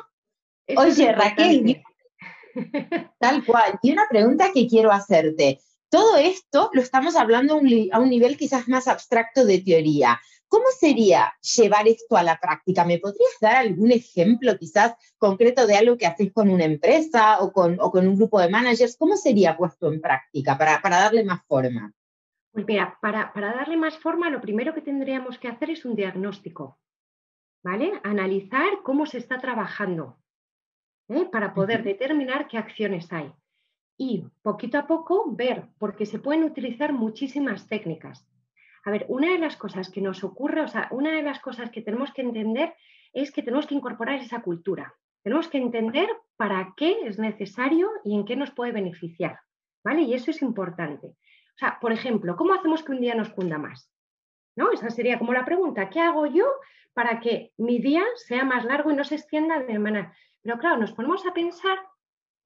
Oye, 0.76 1.12
Raquel, 1.12 1.82
tal 3.20 3.44
cual, 3.44 3.78
y 3.82 3.92
una 3.92 4.08
pregunta 4.08 4.50
que 4.52 4.66
quiero 4.66 4.90
hacerte. 4.90 5.60
Todo 5.96 6.18
esto 6.18 6.68
lo 6.74 6.82
estamos 6.82 7.16
hablando 7.16 7.54
a 7.54 7.56
un, 7.56 8.10
nivel 8.10 8.36
quizás 8.36 8.68
más 8.68 8.86
abstracto 8.86 9.46
de 9.46 9.60
teoría, 9.60 10.20
¿Cómo 10.46 10.66
sería 10.78 11.32
llevar 11.56 11.88
esto 11.88 12.18
a 12.18 12.22
la 12.22 12.38
práctica? 12.38 12.84
¿Me 12.84 12.98
podrías 12.98 13.36
dar 13.40 13.56
algún 13.56 13.90
ejemplo 13.90 14.58
quizás 14.58 14.94
concreto 15.16 15.66
de 15.66 15.74
algo 15.74 15.96
que 15.96 16.06
haces 16.06 16.32
con 16.34 16.50
una 16.50 16.64
empresa 16.64 17.40
o 17.40 17.50
con, 17.50 17.78
o 17.80 17.90
con 17.90 18.06
un 18.06 18.14
grupo 18.14 18.38
de 18.38 18.50
managers? 18.50 18.98
¿Cómo 18.98 19.16
sería 19.16 19.56
puesto 19.56 19.90
en 19.90 20.02
práctica 20.02 20.58
para, 20.58 20.82
para 20.82 21.00
darle 21.00 21.24
más 21.24 21.42
forma? 21.46 21.90
Pues 22.52 22.66
mira, 22.66 22.98
para, 23.00 23.32
para 23.32 23.54
darle 23.54 23.78
más 23.78 23.98
forma, 23.98 24.28
lo 24.28 24.42
primero 24.42 24.74
que 24.74 24.82
tendríamos 24.82 25.38
que 25.38 25.48
hacer 25.48 25.70
es 25.70 25.86
un 25.86 25.96
diagnóstico, 25.96 26.78
¿vale? 27.64 27.98
Analizar 28.04 28.82
cómo 28.84 29.06
se 29.06 29.16
está 29.16 29.38
trabajando, 29.38 30.18
¿eh? 31.08 31.26
para 31.32 31.54
poder 31.54 31.82
determinar 31.82 32.48
qué 32.48 32.58
acciones 32.58 33.10
hay. 33.12 33.32
Y 33.98 34.24
poquito 34.42 34.78
a 34.78 34.86
poco 34.86 35.24
ver, 35.28 35.68
porque 35.78 36.06
se 36.06 36.18
pueden 36.18 36.44
utilizar 36.44 36.92
muchísimas 36.92 37.66
técnicas. 37.68 38.26
A 38.84 38.90
ver, 38.90 39.06
una 39.08 39.32
de 39.32 39.38
las 39.38 39.56
cosas 39.56 39.90
que 39.90 40.00
nos 40.00 40.22
ocurre, 40.22 40.60
o 40.62 40.68
sea, 40.68 40.88
una 40.90 41.12
de 41.12 41.22
las 41.22 41.40
cosas 41.40 41.70
que 41.70 41.82
tenemos 41.82 42.12
que 42.12 42.22
entender 42.22 42.74
es 43.12 43.32
que 43.32 43.42
tenemos 43.42 43.66
que 43.66 43.74
incorporar 43.74 44.20
esa 44.20 44.42
cultura. 44.42 44.94
Tenemos 45.22 45.48
que 45.48 45.58
entender 45.58 46.08
para 46.36 46.74
qué 46.76 47.00
es 47.06 47.18
necesario 47.18 47.90
y 48.04 48.14
en 48.14 48.24
qué 48.24 48.36
nos 48.36 48.52
puede 48.52 48.72
beneficiar, 48.72 49.40
¿vale? 49.82 50.02
Y 50.02 50.14
eso 50.14 50.30
es 50.30 50.42
importante. 50.42 51.08
O 51.08 51.58
sea, 51.58 51.78
por 51.80 51.92
ejemplo, 51.92 52.36
¿cómo 52.36 52.52
hacemos 52.52 52.82
que 52.82 52.92
un 52.92 53.00
día 53.00 53.14
nos 53.14 53.30
cunda 53.30 53.58
más? 53.58 53.90
¿No? 54.54 54.70
Esa 54.70 54.90
sería 54.90 55.18
como 55.18 55.32
la 55.32 55.44
pregunta, 55.44 55.88
¿qué 55.88 56.00
hago 56.00 56.26
yo 56.26 56.46
para 56.92 57.18
que 57.20 57.52
mi 57.56 57.78
día 57.78 58.04
sea 58.14 58.44
más 58.44 58.64
largo 58.64 58.90
y 58.90 58.94
no 58.94 59.04
se 59.04 59.16
extienda 59.16 59.58
de 59.58 59.78
manera? 59.78 60.14
Pero 60.42 60.58
claro, 60.58 60.76
nos 60.76 60.92
ponemos 60.92 61.26
a 61.26 61.32
pensar, 61.32 61.78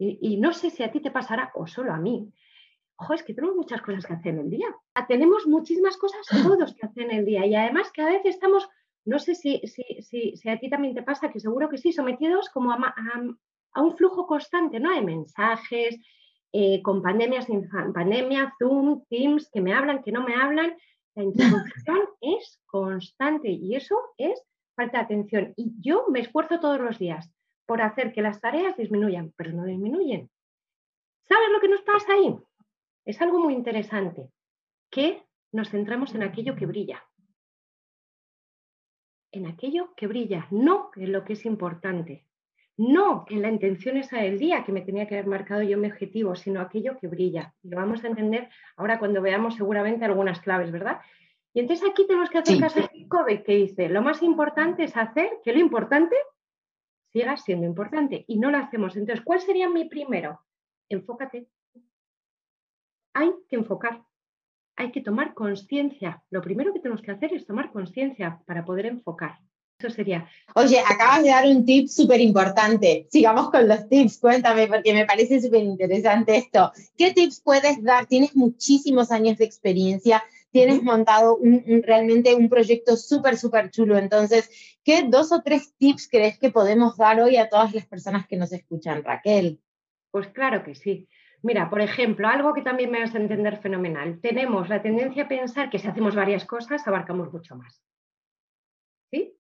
y, 0.00 0.38
no 0.38 0.52
sé 0.54 0.70
si 0.70 0.82
a 0.82 0.90
ti 0.90 1.00
te 1.00 1.10
pasará 1.10 1.52
o 1.54 1.66
solo 1.66 1.92
a 1.92 1.98
mí, 1.98 2.32
ojo, 2.96 3.12
es 3.12 3.22
que 3.22 3.34
tenemos 3.34 3.56
muchas 3.56 3.82
cosas 3.82 4.06
que 4.06 4.14
hacer 4.14 4.34
en 4.34 4.40
el 4.40 4.50
día. 4.50 4.66
Tenemos 5.06 5.46
muchísimas 5.46 5.96
cosas 5.98 6.26
todos 6.42 6.74
que 6.74 6.86
hacer 6.86 7.04
en 7.04 7.10
el 7.18 7.24
día 7.26 7.44
y 7.44 7.54
además 7.54 7.92
que 7.92 8.02
a 8.02 8.06
veces 8.06 8.34
estamos, 8.34 8.68
no 9.04 9.18
sé 9.18 9.34
si, 9.34 9.60
si, 9.66 10.48
a 10.48 10.58
ti 10.58 10.70
también 10.70 10.94
te 10.94 11.02
pasa, 11.02 11.30
que 11.30 11.38
seguro 11.38 11.68
que 11.68 11.76
sí, 11.76 11.92
sometidos 11.92 12.48
como 12.48 12.72
a, 12.72 12.94
a 13.72 13.82
un 13.82 13.96
flujo 13.96 14.26
constante 14.26 14.80
¿no? 14.80 14.94
de 14.94 15.02
mensajes, 15.02 15.98
eh, 16.52 16.82
con 16.82 17.00
pandemia, 17.02 17.42
sin 17.42 17.68
pandemia, 17.68 18.54
Zoom, 18.58 19.04
Teams, 19.08 19.48
que 19.52 19.60
me 19.60 19.72
hablan, 19.72 20.02
que 20.02 20.12
no 20.12 20.24
me 20.24 20.34
hablan. 20.34 20.76
La 21.14 21.22
interrupción 21.22 21.98
es 22.20 22.60
constante 22.66 23.50
y 23.50 23.74
eso 23.74 23.96
es 24.16 24.42
falta 24.74 24.98
de 24.98 25.04
atención. 25.04 25.52
Y 25.56 25.74
yo 25.80 26.06
me 26.08 26.20
esfuerzo 26.20 26.58
todos 26.58 26.80
los 26.80 26.98
días 26.98 27.30
por 27.70 27.82
hacer 27.82 28.12
que 28.12 28.20
las 28.20 28.40
tareas 28.40 28.76
disminuyan, 28.76 29.32
pero 29.36 29.52
no 29.52 29.64
disminuyen. 29.64 30.28
¿Sabes 31.28 31.50
lo 31.52 31.60
que 31.60 31.68
nos 31.68 31.82
pasa 31.82 32.14
ahí? 32.14 32.36
Es 33.04 33.22
algo 33.22 33.38
muy 33.38 33.54
interesante, 33.54 34.28
que 34.90 35.22
nos 35.52 35.70
centramos 35.70 36.12
en 36.16 36.24
aquello 36.24 36.56
que 36.56 36.66
brilla. 36.66 37.06
En 39.30 39.46
aquello 39.46 39.94
que 39.94 40.08
brilla, 40.08 40.48
no 40.50 40.90
en 40.96 41.12
lo 41.12 41.22
que 41.22 41.34
es 41.34 41.46
importante 41.46 42.26
no 42.76 43.26
en 43.28 43.42
la 43.42 43.50
intención 43.50 43.98
esa 43.98 44.22
del 44.22 44.38
día 44.38 44.64
que 44.64 44.72
me 44.72 44.80
tenía 44.80 45.06
que 45.06 45.14
haber 45.14 45.26
marcado 45.26 45.62
yo 45.62 45.76
mi 45.76 45.88
objetivo, 45.88 46.34
sino 46.34 46.62
aquello 46.62 46.98
que 46.98 47.08
brilla. 47.08 47.52
lo 47.62 47.76
vamos 47.76 48.02
a 48.02 48.08
entender 48.08 48.48
ahora 48.76 48.98
cuando 48.98 49.20
veamos 49.20 49.54
seguramente 49.54 50.06
algunas 50.06 50.40
claves, 50.40 50.72
¿verdad? 50.72 50.98
Y 51.52 51.60
entonces 51.60 51.88
aquí 51.88 52.06
tenemos 52.06 52.30
que 52.30 52.38
hacer 52.38 52.58
caso 52.58 52.80
a 52.80 52.90
Kobe 53.06 53.42
que 53.42 53.54
dice, 53.54 53.90
lo 53.90 54.00
más 54.00 54.22
importante 54.22 54.84
es 54.84 54.96
hacer 54.96 55.30
que 55.44 55.52
lo 55.52 55.60
importante 55.60 56.16
siga 57.12 57.36
siendo 57.36 57.66
importante 57.66 58.24
y 58.28 58.38
no 58.38 58.50
lo 58.50 58.58
hacemos. 58.58 58.96
Entonces, 58.96 59.24
¿cuál 59.24 59.40
sería 59.40 59.68
mi 59.68 59.86
primero? 59.86 60.40
Enfócate. 60.88 61.48
Hay 63.14 63.32
que 63.48 63.56
enfocar, 63.56 64.02
hay 64.76 64.92
que 64.92 65.00
tomar 65.00 65.34
conciencia. 65.34 66.22
Lo 66.30 66.40
primero 66.40 66.72
que 66.72 66.80
tenemos 66.80 67.02
que 67.02 67.10
hacer 67.10 67.34
es 67.34 67.46
tomar 67.46 67.72
conciencia 67.72 68.40
para 68.46 68.64
poder 68.64 68.86
enfocar. 68.86 69.38
Eso 69.78 69.90
sería. 69.90 70.28
Oye, 70.54 70.78
acabas 70.78 71.22
de 71.22 71.30
dar 71.30 71.46
un 71.46 71.64
tip 71.64 71.88
súper 71.88 72.20
importante. 72.20 73.06
Sigamos 73.10 73.50
con 73.50 73.66
los 73.66 73.88
tips, 73.88 74.18
cuéntame, 74.18 74.66
porque 74.66 74.92
me 74.92 75.06
parece 75.06 75.40
súper 75.40 75.62
interesante 75.62 76.36
esto. 76.36 76.70
¿Qué 76.96 77.12
tips 77.12 77.40
puedes 77.40 77.82
dar? 77.82 78.06
Tienes 78.06 78.36
muchísimos 78.36 79.10
años 79.10 79.38
de 79.38 79.46
experiencia, 79.46 80.22
tienes 80.50 80.82
montado 80.82 81.38
realmente 81.84 82.34
un 82.34 82.48
proyecto 82.48 82.96
súper, 82.96 83.36
súper 83.36 83.70
chulo. 83.70 83.96
Entonces, 83.96 84.78
¿qué 84.84 85.04
dos 85.08 85.32
o 85.32 85.42
tres 85.42 85.74
tips 85.76 86.08
crees 86.08 86.38
que 86.38 86.50
podemos 86.50 86.96
dar 86.96 87.20
hoy 87.20 87.36
a 87.36 87.48
todas 87.48 87.74
las 87.74 87.86
personas 87.86 88.26
que 88.26 88.36
nos 88.36 88.52
escuchan, 88.52 89.04
Raquel? 89.04 89.60
Pues 90.10 90.28
claro 90.28 90.62
que 90.64 90.74
sí. 90.74 91.08
Mira, 91.42 91.70
por 91.70 91.80
ejemplo, 91.80 92.28
algo 92.28 92.52
que 92.52 92.62
también 92.62 92.90
me 92.90 93.00
vas 93.00 93.14
a 93.14 93.18
entender 93.18 93.58
fenomenal. 93.58 94.20
Tenemos 94.20 94.68
la 94.68 94.82
tendencia 94.82 95.24
a 95.24 95.28
pensar 95.28 95.70
que 95.70 95.78
si 95.78 95.88
hacemos 95.88 96.14
varias 96.14 96.44
cosas, 96.44 96.86
abarcamos 96.86 97.32
mucho 97.32 97.56
más. 97.56 97.82
¿Sí? 99.10 99.36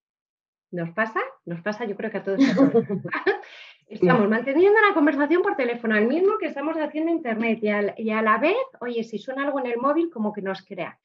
¿Nos 0.70 0.90
pasa? 0.90 1.20
Nos 1.44 1.60
pasa, 1.62 1.84
yo 1.84 1.96
creo 1.96 2.10
que 2.10 2.18
a 2.18 2.22
todos. 2.22 2.40
estamos 3.90 4.28
manteniendo 4.28 4.78
una 4.78 4.94
conversación 4.94 5.42
por 5.42 5.56
teléfono, 5.56 5.94
al 5.96 6.06
mismo 6.06 6.38
que 6.38 6.46
estamos 6.46 6.76
haciendo 6.76 7.10
internet 7.10 7.58
y, 7.62 8.10
a 8.10 8.22
la 8.22 8.38
vez, 8.38 8.56
oye, 8.80 9.02
si 9.02 9.18
suena 9.18 9.44
algo 9.44 9.58
en 9.58 9.66
el 9.66 9.78
móvil, 9.78 10.10
como 10.10 10.32
que 10.32 10.42
nos 10.42 10.62
crea. 10.62 10.98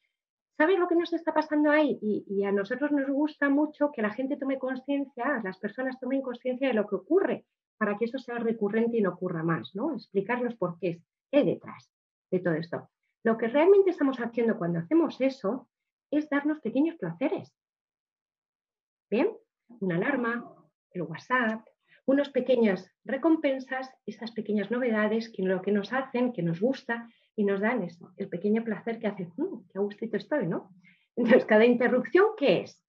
¿Sabes 0.56 0.78
lo 0.78 0.88
que 0.88 0.94
nos 0.94 1.12
está 1.12 1.34
pasando 1.34 1.70
ahí? 1.70 1.98
Y, 2.00 2.44
a 2.44 2.52
nosotros 2.52 2.92
nos 2.92 3.10
gusta 3.10 3.48
mucho 3.48 3.90
que 3.92 4.02
la 4.02 4.10
gente 4.10 4.36
tome 4.36 4.58
conciencia, 4.58 5.40
las 5.42 5.58
personas 5.58 5.98
tomen 5.98 6.22
conciencia 6.22 6.68
de 6.68 6.74
lo 6.74 6.86
que 6.86 6.94
ocurre, 6.94 7.44
para 7.76 7.98
que 7.98 8.06
eso 8.06 8.18
sea 8.18 8.38
recurrente 8.38 8.96
y 8.96 9.02
no 9.02 9.10
ocurra 9.10 9.42
más, 9.42 9.74
¿no? 9.74 9.92
Explicarnos 9.92 10.54
por 10.54 10.78
qué, 10.78 11.02
qué 11.30 11.38
hay 11.38 11.44
detrás 11.44 11.90
de 12.30 12.38
todo 12.38 12.54
esto. 12.54 12.88
Lo 13.24 13.36
que 13.36 13.48
realmente 13.48 13.90
estamos 13.90 14.18
haciendo 14.18 14.56
cuando 14.56 14.78
hacemos 14.78 15.20
eso 15.20 15.68
es 16.10 16.30
darnos 16.30 16.60
pequeños 16.60 16.96
placeres. 16.96 17.52
¿Bien? 19.10 19.36
una 19.80 19.96
alarma, 19.96 20.54
el 20.92 21.02
WhatsApp, 21.02 21.66
unas 22.06 22.30
pequeñas 22.30 22.90
recompensas, 23.04 23.92
esas 24.06 24.30
pequeñas 24.30 24.70
novedades 24.70 25.28
que 25.28 25.42
lo 25.42 25.60
que 25.60 25.72
nos 25.72 25.92
hacen, 25.92 26.32
que 26.32 26.42
nos 26.42 26.60
gusta 26.60 27.08
y 27.34 27.44
nos 27.44 27.60
dan 27.60 27.82
eso, 27.82 28.12
el 28.16 28.28
pequeño 28.28 28.64
placer 28.64 28.98
que 28.98 29.08
hace, 29.08 29.28
mmm, 29.36 29.68
qué 29.70 29.78
gustito 29.78 30.16
estoy, 30.16 30.46
¿no? 30.46 30.70
Entonces, 31.16 31.44
cada 31.44 31.64
interrupción, 31.64 32.28
¿qué 32.36 32.62
es? 32.62 32.82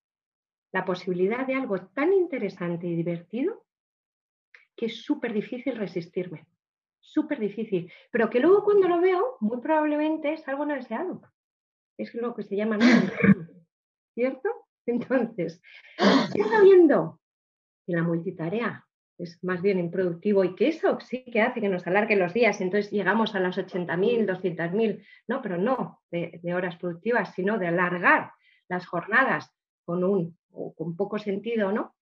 La 0.72 0.84
posibilidad 0.84 1.46
de 1.46 1.54
algo 1.54 1.86
tan 1.88 2.12
interesante 2.12 2.86
y 2.86 2.94
divertido 2.94 3.64
que 4.76 4.86
es 4.86 5.02
súper 5.02 5.32
difícil 5.32 5.76
resistirme, 5.76 6.46
súper 7.00 7.40
difícil, 7.40 7.92
pero 8.12 8.30
que 8.30 8.38
luego 8.38 8.62
cuando 8.62 8.86
lo 8.86 9.00
veo, 9.00 9.36
muy 9.40 9.60
probablemente 9.60 10.32
es 10.32 10.46
algo 10.46 10.64
no 10.64 10.74
deseado. 10.74 11.20
Es 11.96 12.14
lo 12.14 12.34
que 12.34 12.44
se 12.44 12.54
llama 12.54 12.76
no 12.76 12.86
¿cierto? 14.14 14.48
Entonces, 14.86 15.60
está 15.96 16.62
viendo 16.62 17.20
que 17.84 17.92
la 17.94 18.02
multitarea 18.02 18.87
es 19.18 19.42
más 19.42 19.60
bien 19.60 19.78
improductivo 19.78 20.44
y 20.44 20.54
que 20.54 20.68
eso 20.68 20.98
sí 21.00 21.24
que 21.24 21.42
hace 21.42 21.60
que 21.60 21.68
nos 21.68 21.86
alarguen 21.86 22.20
los 22.20 22.32
días, 22.32 22.60
entonces 22.60 22.90
llegamos 22.90 23.34
a 23.34 23.40
las 23.40 23.58
80.000, 23.58 24.26
200.000, 24.26 25.04
no, 25.26 25.42
pero 25.42 25.58
no 25.58 26.00
de, 26.10 26.40
horas 26.54 26.76
productivas, 26.76 27.34
sino 27.34 27.58
de 27.58 27.66
alargar 27.66 28.30
las 28.68 28.86
jornadas 28.86 29.52
con 29.84 30.04
un 30.04 30.36
con 30.76 30.96
poco 30.96 31.18
sentido, 31.18 31.72
¿no? 31.72 31.94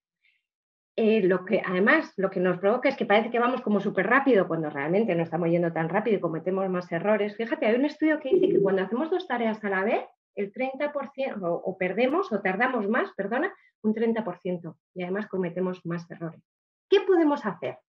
Eh, 0.99 1.21
lo 1.21 1.45
que 1.45 1.61
además 1.63 2.11
lo 2.17 2.31
que 2.31 2.39
nos 2.39 2.57
provoca 2.57 2.89
es 2.89 2.97
que 2.97 3.05
parece 3.05 3.29
que 3.29 3.37
vamos 3.37 3.61
como 3.61 3.79
súper 3.79 4.07
rápido 4.07 4.47
cuando 4.47 4.71
realmente 4.71 5.13
no 5.13 5.21
estamos 5.21 5.47
yendo 5.49 5.71
tan 5.71 5.89
rápido 5.89 6.17
y 6.17 6.19
cometemos 6.19 6.67
más 6.69 6.91
errores. 6.91 7.35
Fíjate, 7.35 7.67
hay 7.67 7.75
un 7.75 7.85
estudio 7.85 8.19
que 8.19 8.29
dice 8.29 8.49
que 8.49 8.59
cuando 8.59 8.81
hacemos 8.81 9.11
dos 9.11 9.27
tareas 9.27 9.63
a 9.63 9.69
la 9.69 9.83
vez, 9.83 10.05
el 10.33 10.51
30% 10.51 11.37
o, 11.41 11.77
perdemos 11.77 12.31
o 12.31 12.41
tardamos 12.41 12.87
más, 12.87 13.11
perdona, 13.15 13.53
un 13.83 13.93
30% 13.93 14.75
y 14.95 15.03
además 15.03 15.27
cometemos 15.27 15.85
más 15.85 16.09
errores. 16.09 16.41
¿Qué 16.89 17.01
podemos 17.01 17.45
hacer? 17.45 17.79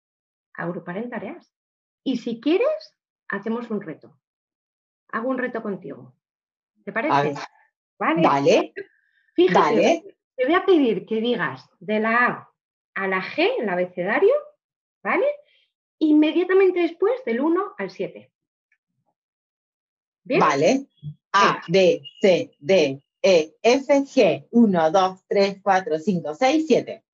Agrupar 0.55 0.97
en 0.99 1.11
tareas. 1.11 1.53
Y 2.05 2.19
si 2.19 2.41
quieres, 2.41 2.97
hacemos 3.29 3.71
un 3.71 3.81
reto. 3.81 4.19
Hago 5.11 5.29
un 5.29 5.39
reto 5.39 5.63
contigo. 5.63 6.15
¿Te 6.85 6.93
parece? 6.93 7.35
Vale. 7.99 8.23
Vale. 8.23 8.73
Fíjate, 9.35 10.17
te 10.37 10.45
voy 10.45 10.55
a 10.55 10.65
pedir 10.65 11.07
que 11.07 11.21
digas 11.21 11.69
de 11.81 12.01
la 12.01 12.27
A 12.27 12.49
a 12.95 13.07
la 13.07 13.23
G, 13.23 13.49
el 13.61 13.69
abecedario, 13.69 14.35
¿vale? 15.03 15.27
Inmediatamente 16.01 16.81
después 16.81 17.25
del 17.25 17.41
1 17.41 17.75
al 17.79 17.91
7. 17.91 18.33
Vale. 20.25 20.87
A, 21.33 21.63
B, 21.69 22.03
C, 22.21 22.57
D, 22.59 23.03
E, 23.23 23.57
F, 23.63 23.95
G. 24.01 24.49
1, 24.51 24.91
2, 24.91 25.27
3, 25.29 25.61
4, 25.63 25.99
5, 25.99 26.35
6, 26.35 26.67
7. 26.67 27.05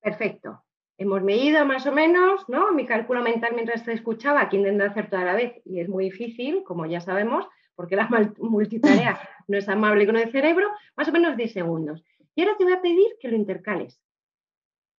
Perfecto. 0.00 0.64
Hemos 0.98 1.22
medido 1.22 1.64
más 1.64 1.86
o 1.86 1.92
menos, 1.92 2.48
¿no? 2.48 2.72
Mi 2.72 2.86
cálculo 2.86 3.22
mental 3.22 3.52
mientras 3.54 3.84
te 3.84 3.92
escuchaba, 3.92 4.42
aquí 4.42 4.56
intento 4.56 4.84
hacer 4.84 5.10
toda 5.10 5.24
la 5.24 5.34
vez 5.34 5.60
y 5.64 5.80
es 5.80 5.88
muy 5.88 6.04
difícil, 6.04 6.62
como 6.64 6.86
ya 6.86 7.00
sabemos, 7.00 7.46
porque 7.74 7.96
la 7.96 8.08
multitarea 8.38 9.20
no 9.48 9.58
es 9.58 9.68
amable 9.68 10.06
con 10.06 10.16
el 10.16 10.30
cerebro, 10.30 10.70
más 10.96 11.08
o 11.08 11.12
menos 11.12 11.36
10 11.36 11.52
segundos. 11.52 12.04
Y 12.34 12.42
ahora 12.42 12.56
te 12.56 12.64
voy 12.64 12.72
a 12.72 12.82
pedir 12.82 13.16
que 13.20 13.28
lo 13.28 13.36
intercales. 13.36 14.00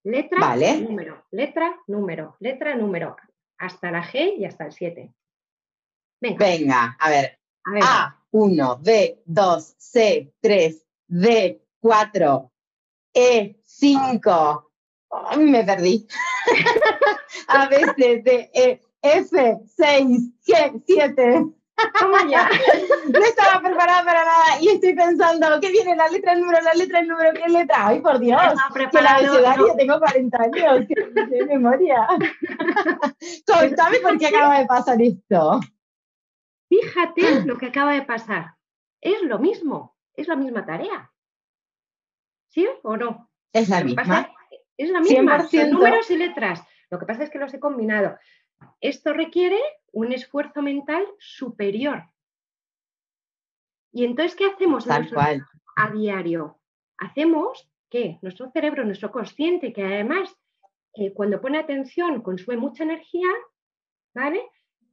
Letra, 0.03 0.55
número, 0.81 1.25
letra, 1.31 1.79
número, 1.87 2.35
letra, 2.39 2.75
número, 2.75 3.15
hasta 3.57 3.89
la 3.89 4.03
G 4.03 4.37
y 4.37 4.45
hasta 4.45 4.65
el 4.65 4.73
7. 4.73 5.13
Venga. 6.19 6.37
Venga, 6.45 6.97
a 6.99 7.09
ver. 7.09 7.39
A, 7.81 8.19
1, 8.31 8.79
B, 8.83 9.21
2, 9.25 9.75
C, 9.77 10.33
3, 10.41 10.85
D, 11.07 11.61
4, 11.79 12.51
E, 13.13 13.55
5. 13.63 14.72
Me 15.37 15.63
perdí. 15.63 16.07
A, 17.47 17.67
B, 17.67 17.77
C, 17.97 18.21
D, 18.23 18.51
E, 18.53 18.81
F, 19.01 19.57
6, 19.75 20.07
G, 20.45 20.83
7. 20.85 21.45
ya. 22.29 22.49
No 23.11 23.19
estaba 23.19 23.59
preparada 23.61 24.05
para 24.05 24.23
nada 24.23 24.61
y 24.61 24.69
estoy 24.69 24.95
pensando, 24.95 25.59
¿qué 25.59 25.71
viene 25.71 25.95
la 25.95 26.07
letra, 26.07 26.33
el 26.33 26.41
número, 26.41 26.61
la 26.61 26.73
letra, 26.73 26.99
el 26.99 27.07
número, 27.07 27.33
qué 27.33 27.49
letra? 27.49 27.87
Ay, 27.87 27.99
por 27.99 28.19
Dios, 28.19 28.41
que 28.91 29.01
la 29.01 29.15
abecedario, 29.15 29.75
tengo 29.77 29.99
40 29.99 30.41
años, 30.41 30.87
de 30.87 31.45
memoria. 31.45 32.07
Contame 33.47 33.99
por 33.99 34.17
qué 34.17 34.27
acaba 34.27 34.59
de 34.59 34.65
pasar 34.65 35.01
esto. 35.01 35.59
Fíjate 36.69 37.45
lo 37.45 37.57
que 37.57 37.67
acaba 37.67 37.93
de 37.93 38.03
pasar. 38.03 38.55
Es 39.01 39.21
lo 39.23 39.37
mismo, 39.37 39.97
es 40.15 40.27
la 40.27 40.35
misma 40.35 40.65
tarea. 40.65 41.11
¿Sí 42.49 42.67
o 42.83 42.95
no? 42.95 43.29
Es 43.51 43.69
la 43.69 43.83
misma. 43.83 44.32
Es 44.77 44.89
la 44.89 44.99
misma, 44.99 45.47
son 45.47 45.71
números 45.71 46.09
y 46.11 46.17
letras. 46.17 46.63
Lo 46.89 46.99
que 46.99 47.05
pasa 47.05 47.23
es 47.23 47.29
que 47.29 47.39
los 47.39 47.53
he 47.53 47.59
combinado. 47.59 48.17
Esto 48.81 49.13
requiere 49.13 49.59
un 49.91 50.13
esfuerzo 50.13 50.61
mental 50.61 51.05
superior. 51.19 52.03
Y 53.91 54.05
entonces, 54.05 54.35
¿qué 54.35 54.45
hacemos 54.45 54.87
a 54.89 55.91
diario? 55.91 56.59
Hacemos 56.97 57.69
que 57.89 58.17
nuestro 58.21 58.49
cerebro, 58.51 58.83
nuestro 58.85 59.11
consciente, 59.11 59.71
que 59.71 59.83
además 59.83 60.35
eh, 60.95 61.13
cuando 61.13 61.41
pone 61.41 61.57
atención 61.57 62.21
consume 62.21 62.57
mucha 62.57 62.83
energía, 62.83 63.27
¿vale? 64.13 64.41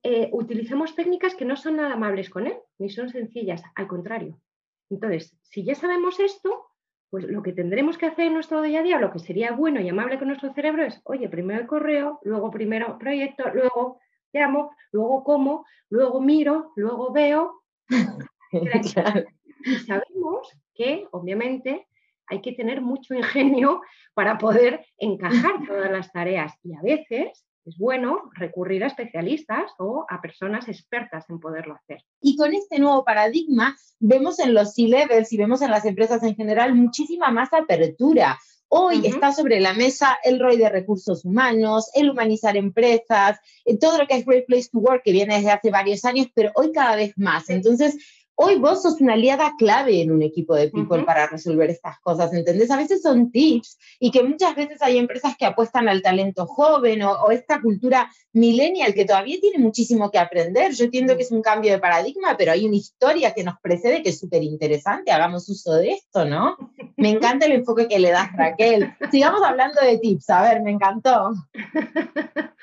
Eh, 0.02 0.30
utilizamos 0.32 0.94
técnicas 0.94 1.34
que 1.34 1.44
no 1.44 1.56
son 1.56 1.76
nada 1.76 1.94
amables 1.94 2.30
con 2.30 2.46
él, 2.46 2.56
ni 2.78 2.88
son 2.88 3.10
sencillas, 3.10 3.62
al 3.74 3.86
contrario. 3.86 4.40
Entonces, 4.88 5.38
si 5.42 5.62
ya 5.62 5.74
sabemos 5.74 6.18
esto, 6.20 6.69
pues 7.10 7.24
lo 7.24 7.42
que 7.42 7.52
tendremos 7.52 7.98
que 7.98 8.06
hacer 8.06 8.26
en 8.26 8.34
nuestro 8.34 8.62
día 8.62 8.80
a 8.80 8.82
día, 8.84 8.98
lo 8.98 9.12
que 9.12 9.18
sería 9.18 9.52
bueno 9.52 9.80
y 9.80 9.88
amable 9.88 10.18
con 10.18 10.28
nuestro 10.28 10.52
cerebro 10.54 10.84
es, 10.84 11.00
oye, 11.04 11.28
primero 11.28 11.60
el 11.60 11.66
correo, 11.66 12.20
luego 12.22 12.50
primero 12.50 12.96
proyecto, 12.98 13.50
luego 13.52 14.00
llamo, 14.32 14.70
luego 14.92 15.24
como, 15.24 15.66
luego 15.88 16.20
miro, 16.20 16.72
luego 16.76 17.12
veo. 17.12 17.62
Y 19.62 19.74
sabemos 19.80 20.48
que, 20.74 21.06
obviamente, 21.10 21.86
hay 22.26 22.40
que 22.40 22.52
tener 22.52 22.80
mucho 22.80 23.14
ingenio 23.14 23.82
para 24.14 24.38
poder 24.38 24.86
encajar 24.96 25.66
todas 25.66 25.90
las 25.90 26.10
tareas 26.10 26.54
y 26.62 26.74
a 26.74 26.80
veces 26.80 27.44
es 27.64 27.76
bueno 27.78 28.30
recurrir 28.34 28.84
a 28.84 28.88
especialistas 28.88 29.70
o 29.78 30.06
a 30.08 30.20
personas 30.20 30.68
expertas 30.68 31.28
en 31.28 31.40
poderlo 31.40 31.74
hacer. 31.74 32.02
Y 32.20 32.36
con 32.36 32.54
este 32.54 32.78
nuevo 32.78 33.04
paradigma 33.04 33.76
vemos 33.98 34.38
en 34.38 34.54
los 34.54 34.74
C-levels 34.74 35.32
y 35.32 35.36
vemos 35.36 35.62
en 35.62 35.70
las 35.70 35.84
empresas 35.84 36.22
en 36.22 36.34
general 36.34 36.74
muchísima 36.74 37.30
más 37.30 37.52
apertura. 37.52 38.38
Hoy 38.72 39.04
está 39.04 39.32
sobre 39.32 39.58
la 39.58 39.74
mesa 39.74 40.16
el 40.22 40.38
rol 40.38 40.56
de 40.56 40.68
recursos 40.68 41.24
humanos, 41.24 41.90
el 41.92 42.08
humanizar 42.08 42.56
empresas, 42.56 43.40
todo 43.80 43.98
lo 43.98 44.06
que 44.06 44.14
es 44.14 44.24
Great 44.24 44.46
Place 44.46 44.68
to 44.70 44.78
Work, 44.78 45.02
que 45.02 45.10
viene 45.10 45.34
desde 45.34 45.50
hace 45.50 45.70
varios 45.72 46.04
años, 46.04 46.28
pero 46.32 46.52
hoy 46.54 46.70
cada 46.70 46.94
vez 46.94 47.12
más. 47.16 47.50
Entonces, 47.50 47.96
Hoy 48.42 48.58
vos 48.58 48.80
sos 48.80 49.02
una 49.02 49.12
aliada 49.12 49.54
clave 49.58 50.00
en 50.00 50.10
un 50.10 50.22
equipo 50.22 50.54
de 50.54 50.70
people 50.70 51.02
para 51.02 51.26
resolver 51.26 51.68
estas 51.68 52.00
cosas, 52.00 52.32
¿entendés? 52.32 52.70
A 52.70 52.78
veces 52.78 53.02
son 53.02 53.30
tips 53.30 53.78
y 53.98 54.10
que 54.10 54.22
muchas 54.22 54.56
veces 54.56 54.80
hay 54.80 54.96
empresas 54.96 55.36
que 55.36 55.44
apuestan 55.44 55.90
al 55.90 56.00
talento 56.00 56.46
joven 56.46 57.02
o, 57.02 57.30
esta 57.30 57.60
cultura 57.60 58.10
millennial 58.32 58.94
que 58.94 59.04
todavía 59.04 59.36
tiene 59.42 59.58
muchísimo 59.58 60.10
que 60.10 60.18
aprender. 60.18 60.72
Yo 60.72 60.86
entiendo 60.86 61.18
que 61.18 61.24
es 61.24 61.32
un 61.32 61.42
cambio 61.42 61.70
de 61.70 61.80
paradigma, 61.80 62.34
pero 62.38 62.52
hay 62.52 62.64
una 62.64 62.76
historia 62.76 63.34
que 63.34 63.44
nos 63.44 63.60
precede 63.60 64.02
que 64.02 64.08
es 64.08 64.18
súper 64.18 64.42
interesante. 64.42 65.12
Hagamos 65.12 65.46
uso 65.50 65.74
de 65.74 65.90
esto, 65.90 66.24
¿no? 66.24 66.56
Me 66.96 67.10
encanta 67.10 67.44
el 67.44 67.52
enfoque 67.52 67.88
que 67.88 67.98
le 67.98 68.10
das, 68.10 68.32
Raquel. 68.32 68.94
Sigamos 69.10 69.42
hablando 69.42 69.82
de 69.82 69.98
tips. 69.98 70.30
A 70.30 70.42
ver, 70.44 70.62
me 70.62 70.70
encantó. 70.70 71.34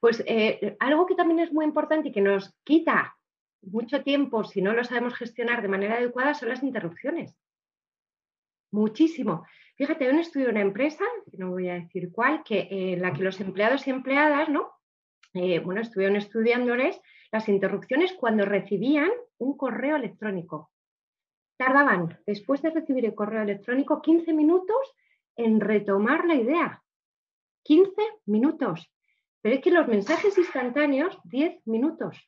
Pues 0.00 0.22
eh, 0.26 0.76
algo 0.78 1.06
que 1.06 1.16
también 1.16 1.40
es 1.40 1.52
muy 1.52 1.64
importante 1.64 2.08
y 2.08 2.12
que 2.12 2.20
nos 2.20 2.54
quita 2.64 3.16
mucho 3.62 4.02
tiempo, 4.02 4.44
si 4.44 4.62
no 4.62 4.72
lo 4.72 4.84
sabemos 4.84 5.14
gestionar 5.14 5.62
de 5.62 5.68
manera 5.68 5.96
adecuada, 5.96 6.34
son 6.34 6.48
las 6.48 6.62
interrupciones. 6.62 7.36
Muchísimo. 8.70 9.44
Fíjate, 9.76 10.10
un 10.10 10.18
estudio 10.18 10.46
de 10.46 10.52
una 10.52 10.60
empresa, 10.60 11.04
no 11.32 11.50
voy 11.50 11.68
a 11.68 11.74
decir 11.74 12.10
cuál, 12.12 12.42
que 12.44 12.68
en 12.70 13.02
la 13.02 13.12
que 13.12 13.22
los 13.22 13.40
empleados 13.40 13.86
y 13.86 13.90
empleadas, 13.90 14.48
¿no? 14.48 14.72
Eh, 15.34 15.58
bueno, 15.60 15.80
estuvieron 15.80 16.16
estudiándoles 16.16 17.00
las 17.30 17.48
interrupciones 17.48 18.12
cuando 18.14 18.44
recibían 18.44 19.10
un 19.38 19.56
correo 19.56 19.96
electrónico. 19.96 20.70
Tardaban, 21.58 22.18
después 22.26 22.62
de 22.62 22.70
recibir 22.70 23.04
el 23.04 23.14
correo 23.14 23.42
electrónico, 23.42 24.00
15 24.00 24.32
minutos 24.32 24.94
en 25.36 25.60
retomar 25.60 26.24
la 26.24 26.34
idea. 26.34 26.82
15 27.64 27.90
minutos. 28.26 28.90
Pero 29.42 29.56
es 29.56 29.60
que 29.60 29.70
los 29.70 29.86
mensajes 29.88 30.36
instantáneos, 30.38 31.18
10 31.24 31.66
minutos 31.66 32.18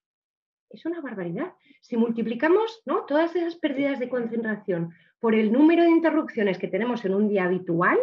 es 0.70 0.84
una 0.84 1.00
barbaridad. 1.00 1.52
Si 1.80 1.96
multiplicamos 1.96 2.82
¿no? 2.86 3.04
todas 3.06 3.34
esas 3.34 3.56
pérdidas 3.56 3.98
de 3.98 4.08
concentración 4.08 4.94
por 5.20 5.34
el 5.34 5.52
número 5.52 5.82
de 5.82 5.90
interrupciones 5.90 6.58
que 6.58 6.68
tenemos 6.68 7.04
en 7.04 7.14
un 7.14 7.28
día 7.28 7.44
habitual, 7.44 7.98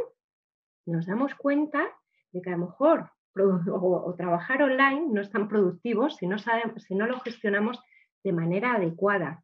nos 0.86 1.06
damos 1.06 1.34
cuenta 1.36 1.88
de 2.32 2.42
que 2.42 2.50
a 2.50 2.58
lo 2.58 2.66
mejor 2.66 3.10
o, 3.38 4.14
trabajar 4.18 4.64
online 4.64 5.08
no 5.10 5.22
es 5.22 5.30
tan 5.30 5.48
productivo 5.48 6.10
si 6.10 6.28
no, 6.28 6.38
sabemos, 6.38 6.84
si 6.84 6.96
no 6.96 7.06
lo 7.06 7.20
gestionamos 7.20 7.80
de 8.24 8.32
manera 8.32 8.76
adecuada. 8.76 9.44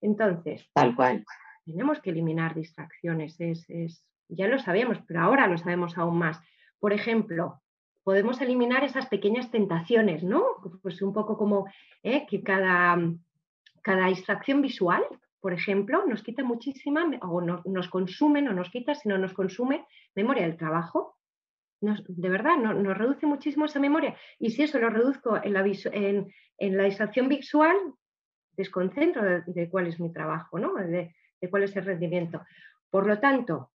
Entonces, 0.00 0.68
tal 0.74 0.96
cual. 0.96 1.24
Tenemos 1.64 2.00
que 2.00 2.10
eliminar 2.10 2.54
distracciones, 2.54 3.36
es, 3.38 4.04
ya 4.28 4.48
lo 4.48 4.58
sabíamos, 4.58 4.98
pero 5.06 5.20
ahora 5.20 5.46
lo 5.46 5.58
sabemos 5.58 5.96
aún 5.96 6.18
más. 6.18 6.40
Por 6.80 6.92
ejemplo, 6.92 7.60
podemos 8.10 8.40
eliminar 8.40 8.82
esas 8.82 9.06
pequeñas 9.06 9.52
tentaciones, 9.52 10.24
¿no? 10.24 10.44
Pues 10.82 11.00
un 11.00 11.12
poco 11.12 11.38
como 11.38 11.70
¿eh? 12.02 12.26
que 12.28 12.42
cada, 12.42 12.98
cada 13.82 14.08
distracción 14.08 14.60
visual, 14.62 15.04
por 15.38 15.52
ejemplo, 15.52 16.04
nos 16.06 16.24
quita 16.24 16.42
muchísima, 16.42 17.08
o 17.22 17.40
nos 17.40 17.88
consume, 17.88 18.42
no 18.42 18.52
nos 18.52 18.68
quita, 18.68 18.96
sino 18.96 19.16
nos 19.16 19.32
consume 19.32 19.86
memoria 20.16 20.42
del 20.42 20.56
trabajo. 20.56 21.18
de 21.80 22.28
verdad, 22.28 22.56
nos 22.56 22.98
reduce 22.98 23.26
muchísimo 23.26 23.66
esa 23.66 23.78
memoria. 23.78 24.16
Y 24.40 24.50
si 24.50 24.64
eso 24.64 24.80
lo 24.80 24.90
reduzco 24.90 25.38
en 25.40 25.52
la, 25.52 25.64
en, 25.92 26.76
la 26.76 26.82
distracción 26.82 27.28
visual, 27.28 27.76
desconcentro 28.56 29.22
de, 29.46 29.70
cuál 29.70 29.86
es 29.86 30.00
mi 30.00 30.12
trabajo, 30.12 30.58
¿no? 30.58 30.74
De, 30.74 31.14
de 31.40 31.48
cuál 31.48 31.62
es 31.62 31.76
el 31.76 31.84
rendimiento. 31.84 32.42
Por 32.90 33.06
lo 33.06 33.20
tanto, 33.20 33.70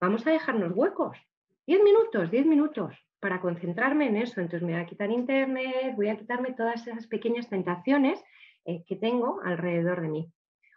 vamos 0.00 0.26
a 0.26 0.32
dejarnos 0.32 0.72
huecos. 0.74 1.16
Diez 1.64 1.80
minutos, 1.84 2.28
diez 2.32 2.44
minutos 2.44 2.92
para 3.20 3.40
concentrarme 3.40 4.06
en 4.06 4.16
eso. 4.16 4.40
Entonces 4.40 4.62
me 4.62 4.72
voy 4.72 4.82
a 4.82 4.86
quitar 4.86 5.10
internet, 5.10 5.94
voy 5.96 6.08
a 6.08 6.16
quitarme 6.16 6.52
todas 6.52 6.86
esas 6.86 7.06
pequeñas 7.06 7.48
tentaciones 7.48 8.22
eh, 8.64 8.84
que 8.86 8.96
tengo 8.96 9.40
alrededor 9.44 10.00
de 10.00 10.08
mí. 10.08 10.32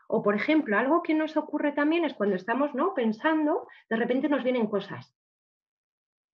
O, 0.07 0.21
por 0.21 0.35
ejemplo, 0.35 0.77
algo 0.77 1.03
que 1.03 1.13
nos 1.13 1.37
ocurre 1.37 1.71
también 1.71 2.03
es 2.03 2.13
cuando 2.13 2.35
estamos 2.35 2.73
¿no? 2.75 2.93
pensando, 2.93 3.67
de 3.89 3.95
repente 3.95 4.27
nos 4.27 4.43
vienen 4.43 4.67
cosas. 4.67 5.15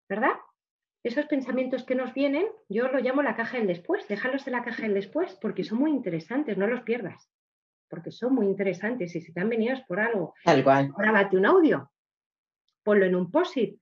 ¿Verdad? 0.09 0.33
Esos 1.03 1.25
pensamientos 1.25 1.83
que 1.83 1.95
nos 1.95 2.13
vienen, 2.13 2.47
yo 2.69 2.87
lo 2.87 2.99
llamo 2.99 3.21
la 3.21 3.35
caja 3.35 3.57
del 3.57 3.67
después. 3.67 4.07
Déjalos 4.07 4.47
en 4.47 4.53
la 4.53 4.63
caja 4.63 4.83
del 4.83 4.93
después 4.93 5.37
porque 5.41 5.63
son 5.63 5.79
muy 5.79 5.91
interesantes, 5.91 6.57
no 6.57 6.65
los 6.65 6.81
pierdas. 6.81 7.29
Porque 7.89 8.11
son 8.11 8.33
muy 8.33 8.47
interesantes 8.47 9.15
y 9.15 9.21
si 9.21 9.31
te 9.31 9.39
han 9.39 9.49
venido 9.49 9.73
es 9.73 9.81
por 9.81 9.99
algo. 9.99 10.33
Tal 10.43 10.63
cual. 10.63 10.91
Grábate 10.97 11.37
un 11.37 11.45
audio, 11.45 11.91
ponlo 12.83 13.05
en 13.05 13.15
un 13.15 13.31
posit, 13.31 13.79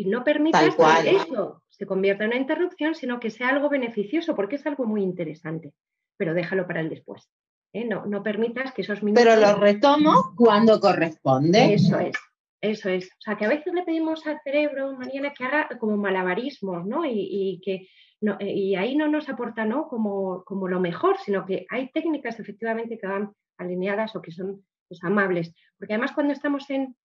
y 0.00 0.06
no 0.06 0.24
permitas 0.24 0.74
que 0.74 1.10
eso 1.10 1.62
se 1.68 1.84
convierta 1.84 2.24
en 2.24 2.30
una 2.30 2.38
interrupción, 2.38 2.94
sino 2.94 3.20
que 3.20 3.28
sea 3.28 3.50
algo 3.50 3.68
beneficioso, 3.68 4.34
porque 4.34 4.56
es 4.56 4.66
algo 4.66 4.86
muy 4.86 5.02
interesante, 5.02 5.74
pero 6.16 6.32
déjalo 6.32 6.66
para 6.66 6.80
el 6.80 6.88
después. 6.88 7.28
¿eh? 7.74 7.84
No, 7.84 8.06
no 8.06 8.22
permitas 8.22 8.72
que 8.72 8.80
esos 8.80 9.02
minutos... 9.02 9.22
Pero 9.22 9.38
lo 9.38 9.56
retomo 9.56 10.32
cuando 10.34 10.80
corresponde. 10.80 11.74
Eso 11.74 11.98
es, 11.98 12.16
eso 12.62 12.88
es. 12.88 13.08
O 13.08 13.20
sea, 13.20 13.36
que 13.36 13.44
a 13.44 13.50
veces 13.50 13.74
le 13.74 13.82
pedimos 13.82 14.26
al 14.26 14.40
cerebro, 14.42 14.96
Mariana, 14.96 15.34
que 15.36 15.44
haga 15.44 15.68
como 15.78 15.98
malabarismos, 15.98 16.86
¿no? 16.86 17.04
Y, 17.04 17.60
que 17.62 17.86
no, 18.22 18.38
y 18.40 18.76
ahí 18.76 18.96
no 18.96 19.06
nos 19.06 19.28
aporta 19.28 19.66
¿no? 19.66 19.86
Como, 19.86 20.44
como 20.44 20.66
lo 20.66 20.80
mejor, 20.80 21.18
sino 21.18 21.44
que 21.44 21.66
hay 21.68 21.90
técnicas 21.92 22.40
efectivamente 22.40 22.98
que 22.98 23.06
van 23.06 23.32
alineadas 23.58 24.16
o 24.16 24.22
que 24.22 24.32
son 24.32 24.64
pues, 24.88 25.04
amables. 25.04 25.54
Porque 25.78 25.92
además 25.92 26.12
cuando 26.12 26.32
estamos 26.32 26.70
en, 26.70 26.96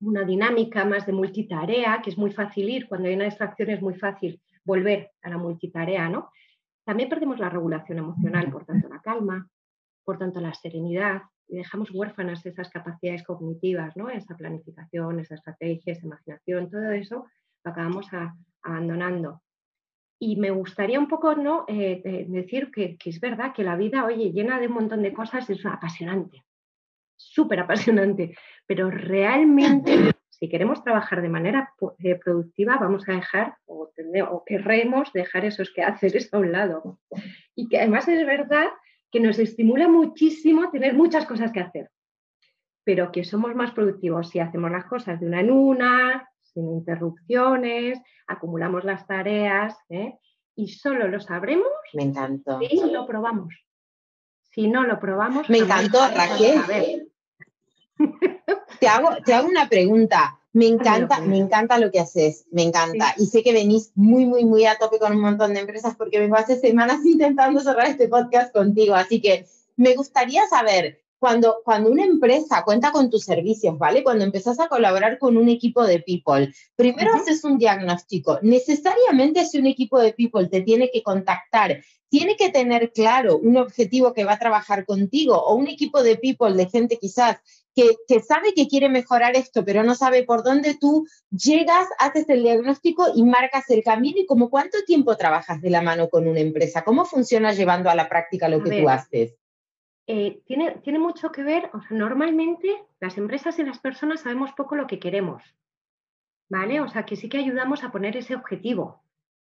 una 0.00 0.24
dinámica 0.24 0.84
más 0.84 1.06
de 1.06 1.12
multitarea, 1.12 2.00
que 2.02 2.10
es 2.10 2.18
muy 2.18 2.30
fácil 2.32 2.68
ir, 2.68 2.88
cuando 2.88 3.08
hay 3.08 3.14
una 3.14 3.24
distracción 3.24 3.70
es 3.70 3.82
muy 3.82 3.94
fácil 3.94 4.40
volver 4.64 5.10
a 5.22 5.30
la 5.30 5.38
multitarea, 5.38 6.08
¿no? 6.08 6.30
También 6.84 7.08
perdemos 7.08 7.38
la 7.38 7.48
regulación 7.48 7.98
emocional, 7.98 8.50
por 8.50 8.64
tanto 8.64 8.88
la 8.88 9.00
calma, 9.00 9.48
por 10.04 10.18
tanto 10.18 10.40
la 10.40 10.54
serenidad, 10.54 11.22
y 11.48 11.56
dejamos 11.56 11.90
huérfanas 11.90 12.44
esas 12.46 12.68
capacidades 12.70 13.24
cognitivas, 13.24 13.96
¿no? 13.96 14.08
Esa 14.08 14.36
planificación, 14.36 15.20
esa 15.20 15.34
estrategia, 15.34 15.92
esa 15.92 16.06
imaginación, 16.06 16.70
todo 16.70 16.90
eso 16.92 17.26
lo 17.64 17.70
acabamos 17.70 18.06
abandonando. 18.62 19.42
Y 20.20 20.36
me 20.36 20.50
gustaría 20.50 20.98
un 20.98 21.08
poco 21.08 21.34
¿no? 21.34 21.64
Eh, 21.68 22.26
decir 22.28 22.70
que, 22.70 22.96
que, 22.96 23.10
es 23.10 23.20
verdad 23.20 23.52
que 23.54 23.62
la 23.62 23.76
vida, 23.76 24.04
oye, 24.04 24.32
llena 24.32 24.58
de 24.58 24.66
un 24.66 24.74
montón 24.74 25.02
de 25.02 25.12
cosas, 25.12 25.48
es 25.48 25.64
apasionante 25.64 26.44
súper 27.18 27.60
apasionante, 27.60 28.36
pero 28.66 28.90
realmente 28.90 30.14
si 30.38 30.48
queremos 30.48 30.84
trabajar 30.84 31.20
de 31.20 31.28
manera 31.28 31.74
eh, 31.98 32.14
productiva, 32.14 32.78
vamos 32.78 33.08
a 33.08 33.12
dejar 33.12 33.56
o, 33.66 33.90
o 34.30 34.44
querremos 34.44 35.12
dejar 35.12 35.44
esos 35.44 35.72
que 35.72 35.82
haces 35.82 36.32
a 36.32 36.38
un 36.38 36.52
lado. 36.52 37.00
Y 37.56 37.68
que 37.68 37.78
además 37.78 38.06
es 38.08 38.24
verdad 38.24 38.68
que 39.10 39.20
nos 39.20 39.38
estimula 39.38 39.88
muchísimo 39.88 40.70
tener 40.70 40.94
muchas 40.94 41.26
cosas 41.26 41.50
que 41.50 41.60
hacer, 41.60 41.90
pero 42.84 43.10
que 43.10 43.24
somos 43.24 43.54
más 43.56 43.72
productivos 43.72 44.30
si 44.30 44.38
hacemos 44.38 44.70
las 44.70 44.84
cosas 44.84 45.18
de 45.18 45.26
una 45.26 45.40
en 45.40 45.50
una, 45.50 46.28
sin 46.42 46.70
interrupciones, 46.70 48.00
acumulamos 48.28 48.84
las 48.84 49.06
tareas 49.06 49.76
¿eh? 49.88 50.18
y 50.54 50.68
solo 50.68 51.08
lo 51.08 51.20
sabremos 51.20 51.66
Me 51.94 52.04
encantó. 52.04 52.60
si 52.60 52.90
lo 52.92 53.06
probamos. 53.06 53.54
Si 54.42 54.68
no 54.68 54.84
lo 54.84 54.98
probamos. 55.00 55.48
Me 55.50 55.58
encantó, 55.58 55.98
Raquel. 56.08 57.07
Te 58.80 58.88
hago, 58.88 59.10
te 59.24 59.34
hago 59.34 59.48
una 59.48 59.68
pregunta. 59.68 60.38
Me 60.52 60.66
encanta, 60.66 61.20
me 61.20 61.36
encanta 61.36 61.78
lo 61.78 61.90
que 61.90 62.00
haces, 62.00 62.46
me 62.50 62.62
encanta. 62.62 63.14
Y 63.18 63.26
sé 63.26 63.42
que 63.42 63.52
venís 63.52 63.92
muy, 63.94 64.24
muy, 64.24 64.44
muy 64.44 64.64
a 64.64 64.78
tope 64.78 64.98
con 64.98 65.12
un 65.12 65.20
montón 65.20 65.54
de 65.54 65.60
empresas 65.60 65.94
porque 65.94 66.18
vengo 66.18 66.36
hace 66.36 66.58
semanas 66.58 66.98
intentando 67.04 67.60
cerrar 67.60 67.86
este 67.86 68.08
podcast 68.08 68.52
contigo. 68.52 68.94
Así 68.94 69.20
que 69.20 69.46
me 69.76 69.94
gustaría 69.94 70.46
saber, 70.48 71.00
cuando, 71.18 71.60
cuando 71.64 71.90
una 71.90 72.04
empresa 72.04 72.62
cuenta 72.64 72.92
con 72.92 73.10
tus 73.10 73.24
servicios, 73.24 73.78
¿vale? 73.78 74.02
Cuando 74.02 74.24
empezás 74.24 74.58
a 74.60 74.68
colaborar 74.68 75.18
con 75.18 75.36
un 75.36 75.48
equipo 75.48 75.84
de 75.84 76.00
people, 76.00 76.52
primero 76.76 77.14
haces 77.14 77.44
un 77.44 77.58
diagnóstico. 77.58 78.38
Necesariamente 78.42 79.44
si 79.44 79.58
un 79.58 79.66
equipo 79.66 80.00
de 80.00 80.12
people 80.12 80.46
te 80.46 80.62
tiene 80.62 80.90
que 80.92 81.02
contactar, 81.02 81.82
tiene 82.08 82.36
que 82.36 82.50
tener 82.50 82.92
claro 82.92 83.38
un 83.38 83.56
objetivo 83.56 84.14
que 84.14 84.24
va 84.24 84.34
a 84.34 84.38
trabajar 84.38 84.86
contigo 84.86 85.34
o 85.36 85.54
un 85.54 85.68
equipo 85.68 86.02
de 86.02 86.16
people, 86.16 86.54
de 86.54 86.68
gente 86.70 86.98
quizás 86.98 87.38
que, 88.06 88.20
sabe 88.20 88.54
que 88.54 88.66
quiere 88.66 88.88
mejorar 88.88 89.36
esto, 89.36 89.64
pero 89.64 89.82
no 89.82 89.94
sabe 89.94 90.24
por 90.24 90.42
dónde 90.42 90.76
tú 90.78 91.06
llegas, 91.30 91.86
haces 91.98 92.28
el 92.28 92.42
diagnóstico 92.42 93.06
y 93.14 93.22
marcas 93.22 93.70
el 93.70 93.84
camino 93.84 94.18
y 94.18 94.26
como 94.26 94.50
cuánto 94.50 94.78
tiempo 94.84 95.16
trabajas 95.16 95.60
de 95.60 95.70
la 95.70 95.82
mano 95.82 96.08
con 96.08 96.26
una 96.26 96.40
empresa, 96.40 96.84
cómo 96.84 97.04
funciona 97.04 97.52
llevando 97.52 97.90
a 97.90 97.94
la 97.94 98.08
práctica 98.08 98.48
lo 98.48 98.62
que 98.62 98.80
tú 98.80 98.88
haces. 98.88 99.36
Eh, 100.06 100.40
tiene, 100.46 100.80
tiene 100.82 100.98
mucho 100.98 101.30
que 101.30 101.42
ver, 101.42 101.70
o 101.74 101.82
sea, 101.82 101.96
normalmente 101.96 102.74
las 102.98 103.18
empresas 103.18 103.58
y 103.58 103.62
las 103.62 103.78
personas 103.78 104.22
sabemos 104.22 104.52
poco 104.52 104.74
lo 104.74 104.86
que 104.86 104.98
queremos, 104.98 105.42
¿vale? 106.48 106.80
O 106.80 106.88
sea, 106.88 107.04
que 107.04 107.16
sí 107.16 107.28
que 107.28 107.38
ayudamos 107.38 107.84
a 107.84 107.92
poner 107.92 108.16
ese 108.16 108.34
objetivo, 108.34 109.02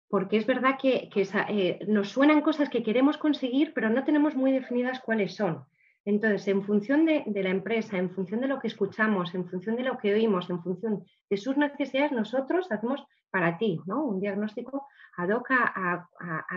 porque 0.09 0.37
es 0.37 0.47
verdad 0.47 0.77
que, 0.81 1.09
eh, 1.49 1.79
nos 1.87 2.09
suenan 2.09 2.41
cosas 2.41 2.69
que 2.69 2.81
queremos 2.81 3.17
conseguir, 3.17 3.73
pero 3.73 3.89
no 3.89 4.03
tenemos 4.03 4.35
muy 4.35 4.51
definidas 4.51 4.99
cuáles 4.99 5.35
son. 5.35 5.65
Entonces, 6.07 6.47
en 6.47 6.63
función 6.63 7.05
de, 7.05 7.25
la 7.43 7.49
empresa, 7.49 7.97
en 7.97 8.09
función 8.09 8.39
de 8.39 8.47
lo 8.47 8.59
que 8.61 8.69
escuchamos, 8.69 9.35
en 9.35 9.45
función 9.45 9.75
de 9.75 9.83
lo 9.83 9.97
que 9.97 10.13
oímos, 10.13 10.49
en 10.49 10.63
función 10.63 11.03
de 11.29 11.35
sus 11.35 11.57
necesidades, 11.57 12.13
nosotros 12.13 12.71
hacemos 12.71 13.03
para 13.29 13.57
ti 13.57 13.81
¿no? 13.85 14.05
un 14.05 14.21
diagnóstico 14.21 14.87
ad 15.17 15.31
hoc 15.31 15.51
a, 15.51 16.07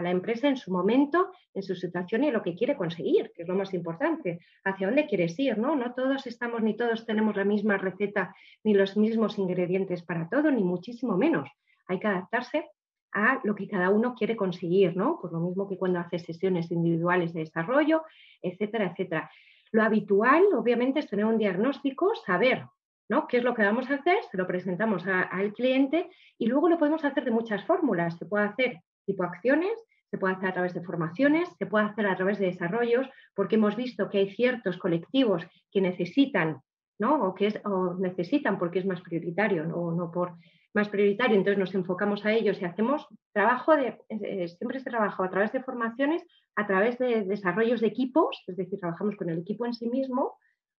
la 0.01 0.11
empresa 0.11 0.47
en 0.47 0.57
su 0.57 0.71
momento, 0.71 1.33
en 1.53 1.65
su 1.65 1.75
situación 1.75 2.23
y 2.23 2.31
lo 2.31 2.43
que 2.43 2.55
quiere 2.55 2.77
conseguir, 2.77 3.33
que 3.35 3.43
es 3.43 3.49
lo 3.49 3.57
más 3.57 3.75
importante, 3.75 4.39
hacia 4.63 4.87
dónde 4.87 5.09
quieres 5.09 5.37
ir. 5.37 5.59
No, 5.59 5.75
no 5.75 5.95
todos 5.95 6.29
estamos 6.29 6.63
ni 6.63 6.77
todos 6.77 7.05
tenemos 7.05 7.35
la 7.35 7.45
misma 7.45 7.77
receta 7.77 8.33
ni 8.63 8.73
los 8.73 8.97
mismos 8.97 9.37
ingredientes 9.37 10.05
para 10.05 10.29
todo, 10.29 10.53
ni 10.53 10.63
muchísimo 10.63 11.17
menos. 11.17 11.51
Hay 11.89 11.99
que 11.99 12.07
adaptarse 12.07 12.71
a 13.13 13.41
lo 13.45 13.55
que 13.55 13.69
cada 13.69 13.91
uno 13.91 14.15
quiere 14.15 14.37
conseguir, 14.37 14.97
¿no? 14.97 15.19
Pues 15.21 15.33
lo 15.33 15.41
mismo 15.41 15.69
que 15.69 15.77
cuando 15.77 15.99
hace 15.99 16.19
sesiones 16.19 16.71
individuales 16.71 17.33
de 17.33 17.41
desarrollo, 17.41 18.03
etcétera, 18.43 18.87
etcétera. 18.87 19.31
Lo 19.73 19.83
habitual, 19.83 20.45
obviamente, 20.55 21.01
es 21.01 21.09
tener 21.09 21.25
un 21.25 21.39
diagnóstico, 21.39 22.15
saber 22.15 22.65
¿no? 23.11 23.27
qué 23.27 23.39
es 23.39 23.45
lo 23.45 23.55
que 23.55 23.65
vamos 23.65 23.91
a 23.91 23.95
hacer, 23.95 24.19
se 24.31 24.37
lo 24.37 24.47
presentamos 24.47 25.05
al 25.07 25.53
cliente 25.53 26.09
y 26.39 26.47
luego 26.47 26.69
lo 26.69 26.79
podemos 26.79 27.05
hacer 27.05 27.25
de 27.25 27.33
muchas 27.33 27.65
fórmulas. 27.65 28.17
Se 28.17 28.25
puede 28.25 28.45
hacer 28.45 28.81
tipo 29.05 29.25
acciones, 29.25 29.73
se 30.11 30.17
puede 30.17 30.35
hacer 30.35 30.49
a 30.49 30.53
través 30.53 30.75
de 30.75 30.83
formaciones, 30.83 31.49
se 31.59 31.67
puede 31.67 31.87
hacer 31.87 32.07
a 32.07 32.17
través 32.17 32.39
de 32.39 32.47
desarrollos, 32.47 33.09
porque 33.35 33.57
hemos 33.57 33.75
visto 33.75 34.09
que 34.09 34.19
hay 34.19 34.31
ciertos 34.31 34.79
colectivos 34.79 35.45
que 35.73 35.81
necesitan, 35.81 36.61
¿no? 37.01 37.25
O 37.25 37.35
que 37.35 37.49
es, 37.49 37.61
o 37.65 37.95
necesitan 37.95 38.59
porque 38.61 38.79
es 38.79 38.87
más 38.87 39.01
prioritario, 39.01 39.65
¿no? 39.65 39.91
no 39.91 40.13
por 40.13 40.35
más 40.75 40.89
prioritario, 40.89 41.37
entonces 41.37 41.59
nos 41.59 41.75
enfocamos 41.75 42.25
a 42.25 42.33
ellos 42.33 42.61
y 42.61 42.65
hacemos 42.65 43.07
trabajo 43.33 43.77
de, 43.77 43.99
siempre 44.59 44.79
se 44.79 44.91
trabaja 44.91 45.25
a 45.25 45.31
través 45.31 45.53
de 45.53 45.63
formaciones, 45.63 46.25
a 46.55 46.67
través 46.67 46.99
de 46.99 47.23
desarrollos 47.23 47.81
de 47.81 47.89
equipos, 47.89 48.43
es 48.47 48.57
decir, 48.57 48.79
trabajamos 48.79 49.17
con 49.17 49.31
el 49.31 49.39
equipo 49.39 49.67
en 49.67 49.75
sí 49.75 49.89
mismo, 49.89 50.39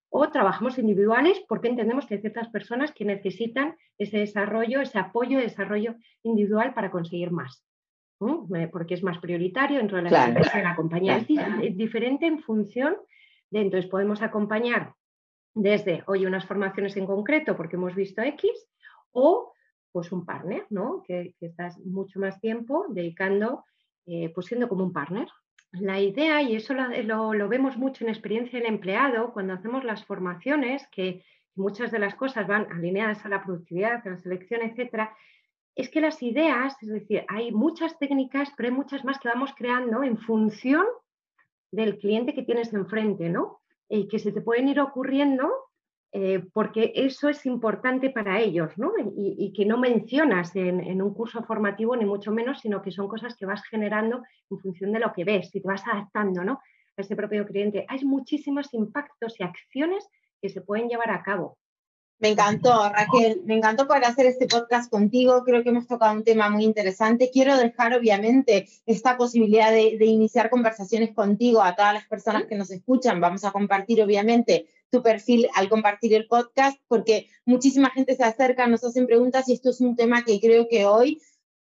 o 0.09 0.29
trabajamos 0.29 0.77
individuales 0.77 1.41
porque 1.47 1.69
entendemos 1.69 2.05
que 2.05 2.15
hay 2.15 2.21
ciertas 2.21 2.49
personas 2.49 2.91
que 2.91 3.05
necesitan 3.05 3.75
ese 3.97 4.19
desarrollo, 4.19 4.81
ese 4.81 4.99
apoyo 4.99 5.37
de 5.37 5.45
desarrollo 5.45 5.95
individual 6.23 6.73
para 6.73 6.91
conseguir 6.91 7.31
más, 7.31 7.65
porque 8.71 8.93
es 8.93 9.03
más 9.03 9.19
prioritario 9.19 9.77
dentro 9.77 9.97
de 9.97 10.09
la, 10.09 10.27
de 10.27 10.63
la 10.63 10.75
compañía. 10.75 11.17
Es 11.17 11.77
diferente 11.77 12.27
en 12.27 12.39
función 12.39 12.97
de, 13.49 13.61
entonces 13.61 13.89
podemos 13.89 14.21
acompañar 14.21 14.93
desde, 15.53 16.03
hoy 16.07 16.25
unas 16.25 16.45
formaciones 16.45 16.95
en 16.97 17.05
concreto 17.05 17.55
porque 17.55 17.75
hemos 17.75 17.95
visto 17.95 18.21
X, 18.21 18.51
o 19.11 19.50
pues 19.91 20.11
un 20.11 20.25
partner, 20.25 20.65
¿no? 20.69 21.03
Que, 21.05 21.35
estás 21.41 21.77
mucho 21.79 22.19
más 22.19 22.39
tiempo 22.39 22.85
dedicando, 22.89 23.65
eh, 24.05 24.31
pues 24.33 24.47
siendo 24.47 24.67
como 24.69 24.83
un 24.83 24.93
partner. 24.93 25.27
La 25.71 25.99
idea, 25.99 26.41
y 26.41 26.55
eso 26.55 26.73
lo, 26.73 27.47
vemos 27.47 27.77
mucho 27.77 28.03
en 28.03 28.09
experiencia 28.09 28.59
del 28.59 28.67
empleado, 28.67 29.31
cuando 29.31 29.53
hacemos 29.53 29.83
las 29.83 30.03
formaciones, 30.05 30.85
que 30.91 31.23
muchas 31.55 31.91
de 31.91 31.99
las 31.99 32.15
cosas 32.15 32.47
van 32.47 32.71
alineadas 32.71 33.25
a 33.25 33.29
la 33.29 33.43
productividad, 33.43 34.05
a 34.05 34.11
la 34.11 34.17
selección, 34.17 34.61
etcétera, 34.61 35.15
es 35.75 35.89
que 35.89 36.01
las 36.01 36.21
ideas, 36.21 36.75
es 36.81 36.89
decir, 36.89 37.23
hay 37.29 37.51
muchas 37.51 37.97
técnicas, 37.97 38.51
pero 38.57 38.69
hay 38.69 38.75
muchas 38.75 39.05
más 39.05 39.19
que 39.19 39.29
vamos 39.29 39.53
creando 39.55 40.03
en 40.03 40.17
función 40.17 40.85
del 41.71 41.97
cliente 41.97 42.33
que 42.33 42.43
tienes 42.43 42.73
enfrente, 42.73 43.29
¿no? 43.29 43.61
Y 43.87 44.09
que 44.09 44.19
se 44.19 44.33
te 44.33 44.41
pueden 44.41 44.67
ir 44.67 44.81
ocurriendo 44.81 45.49
eh, 46.13 46.43
porque 46.51 46.91
eso 46.93 47.29
es 47.29 47.45
importante 47.45 48.09
para 48.09 48.41
ellos, 48.41 48.77
¿no? 48.77 48.91
Y, 49.15 49.53
que 49.53 49.65
no 49.65 49.77
mencionas 49.77 50.53
en, 50.57 51.01
un 51.01 51.13
curso 51.13 51.41
formativo 51.43 51.95
ni 51.95 52.03
mucho 52.03 52.31
menos, 52.31 52.59
sino 52.59 52.81
que 52.81 52.91
son 52.91 53.07
cosas 53.07 53.35
que 53.37 53.45
vas 53.45 53.63
generando 53.63 54.21
en 54.49 54.59
función 54.59 54.91
de 54.91 54.99
lo 54.99 55.13
que 55.13 55.23
ves 55.23 55.55
y 55.55 55.61
te 55.61 55.67
vas 55.67 55.87
adaptando, 55.87 56.43
¿no? 56.43 56.59
A 56.97 57.01
ese 57.01 57.15
propio 57.15 57.45
cliente. 57.45 57.85
Hay 57.87 58.03
muchísimos 58.03 58.73
impactos 58.73 59.39
y 59.39 59.43
acciones 59.43 60.05
que 60.41 60.49
se 60.49 60.59
pueden 60.59 60.89
llevar 60.89 61.11
a 61.11 61.23
cabo. 61.23 61.57
Me 62.19 62.29
encantó, 62.29 62.89
Raquel, 62.89 63.41
me 63.45 63.55
encantó 63.55 63.87
poder 63.87 64.03
hacer 64.03 64.25
este 64.25 64.47
podcast 64.47 64.91
contigo. 64.91 65.43
Creo 65.43 65.63
que 65.63 65.69
hemos 65.69 65.87
tocado 65.87 66.13
un 66.13 66.23
tema 66.23 66.49
muy 66.49 66.65
interesante. 66.65 67.31
Quiero 67.31 67.57
dejar, 67.57 67.95
obviamente, 67.95 68.67
esta 68.85 69.17
posibilidad 69.17 69.71
de, 69.71 69.97
de 69.97 70.05
iniciar 70.05 70.49
conversaciones 70.49 71.15
contigo 71.15 71.63
a 71.63 71.75
todas 71.75 71.93
las 71.95 72.05
personas 72.05 72.45
que 72.45 72.55
nos 72.55 72.69
escuchan. 72.69 73.21
Vamos 73.21 73.43
a 73.43 73.51
compartir, 73.51 74.03
obviamente, 74.03 74.67
tu 74.91 75.01
perfil 75.01 75.47
al 75.55 75.69
compartir 75.69 76.13
el 76.13 76.27
podcast, 76.27 76.77
porque 76.87 77.27
muchísima 77.45 77.89
gente 77.89 78.15
se 78.15 78.23
acerca, 78.23 78.67
nos 78.67 78.83
hacen 78.83 79.07
preguntas 79.07 79.47
y 79.49 79.53
esto 79.53 79.69
es 79.69 79.81
un 79.81 79.95
tema 79.95 80.23
que 80.23 80.39
creo 80.39 80.67
que 80.69 80.85
hoy 80.85 81.19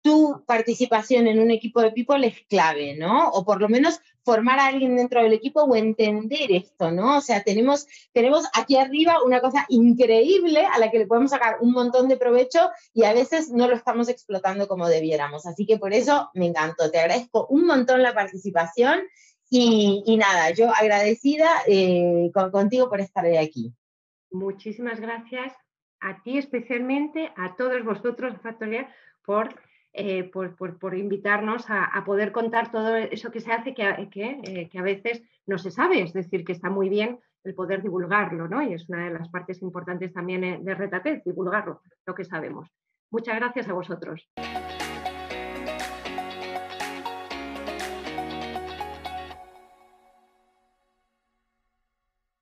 tu 0.05 0.43
participación 0.45 1.25
en 1.25 1.39
un 1.39 1.49
equipo 1.49 1.81
de 1.81 1.91
people 1.91 2.27
es 2.27 2.35
clave, 2.47 2.95
¿no? 2.95 3.29
O 3.29 3.43
por 3.43 3.59
lo 3.59 3.67
menos 3.67 3.99
formar 4.23 4.59
a 4.59 4.67
alguien 4.67 4.95
dentro 4.95 5.23
del 5.23 5.33
equipo 5.33 5.63
o 5.63 5.75
entender 5.75 6.51
esto, 6.51 6.91
¿no? 6.91 7.17
O 7.17 7.21
sea, 7.21 7.43
tenemos, 7.43 7.87
tenemos 8.13 8.45
aquí 8.53 8.77
arriba 8.77 9.23
una 9.25 9.41
cosa 9.41 9.65
increíble 9.67 10.63
a 10.63 10.77
la 10.77 10.91
que 10.91 10.99
le 10.99 11.07
podemos 11.07 11.31
sacar 11.31 11.57
un 11.59 11.71
montón 11.71 12.07
de 12.07 12.17
provecho 12.17 12.69
y 12.93 13.03
a 13.05 13.13
veces 13.13 13.49
no 13.49 13.67
lo 13.67 13.75
estamos 13.75 14.07
explotando 14.07 14.67
como 14.67 14.87
debiéramos. 14.87 15.47
Así 15.47 15.65
que 15.65 15.79
por 15.79 15.91
eso 15.91 16.29
me 16.35 16.45
encantó. 16.45 16.91
Te 16.91 16.99
agradezco 16.99 17.47
un 17.49 17.65
montón 17.65 18.03
la 18.03 18.13
participación 18.13 18.99
y, 19.57 20.17
nada, 20.17 20.51
yo 20.51 20.69
agradecida 20.69 21.49
eh, 21.67 22.31
contigo 22.51 22.89
por 22.89 22.99
estar 22.99 23.25
hoy 23.25 23.37
aquí. 23.37 23.73
Muchísimas 24.31 24.99
gracias 24.99 25.53
a 26.01 26.21
ti 26.23 26.37
especialmente, 26.37 27.31
a 27.35 27.55
todos 27.55 27.83
vosotros, 27.83 28.35
Factoría, 28.41 28.89
por, 29.25 29.55
eh, 29.93 30.25
por, 30.25 30.55
por, 30.77 30.97
invitarnos 30.97 31.65
a, 31.69 32.03
poder 32.05 32.31
contar 32.31 32.71
todo 32.71 32.95
eso 32.95 33.31
que 33.31 33.39
se 33.39 33.51
hace 33.51 33.73
que, 33.73 34.09
que, 34.11 34.39
eh, 34.43 34.69
que, 34.69 34.79
a 34.79 34.83
veces 34.83 35.23
no 35.47 35.57
se 35.57 35.71
sabe, 35.71 36.01
es 36.01 36.13
decir, 36.13 36.43
que 36.43 36.51
está 36.51 36.69
muy 36.69 36.89
bien 36.89 37.19
el 37.43 37.55
poder 37.55 37.81
divulgarlo, 37.81 38.47
¿no? 38.47 38.61
Y 38.61 38.73
es 38.73 38.89
una 38.89 39.05
de 39.05 39.11
las 39.11 39.29
partes 39.29 39.61
importantes 39.61 40.11
también 40.11 40.63
de 40.63 40.75
Retatez, 40.75 41.23
divulgarlo, 41.23 41.81
lo 42.05 42.15
que 42.15 42.25
sabemos. 42.25 42.69
Muchas 43.11 43.35
gracias 43.35 43.69
a 43.69 43.73
vosotros. 43.73 44.27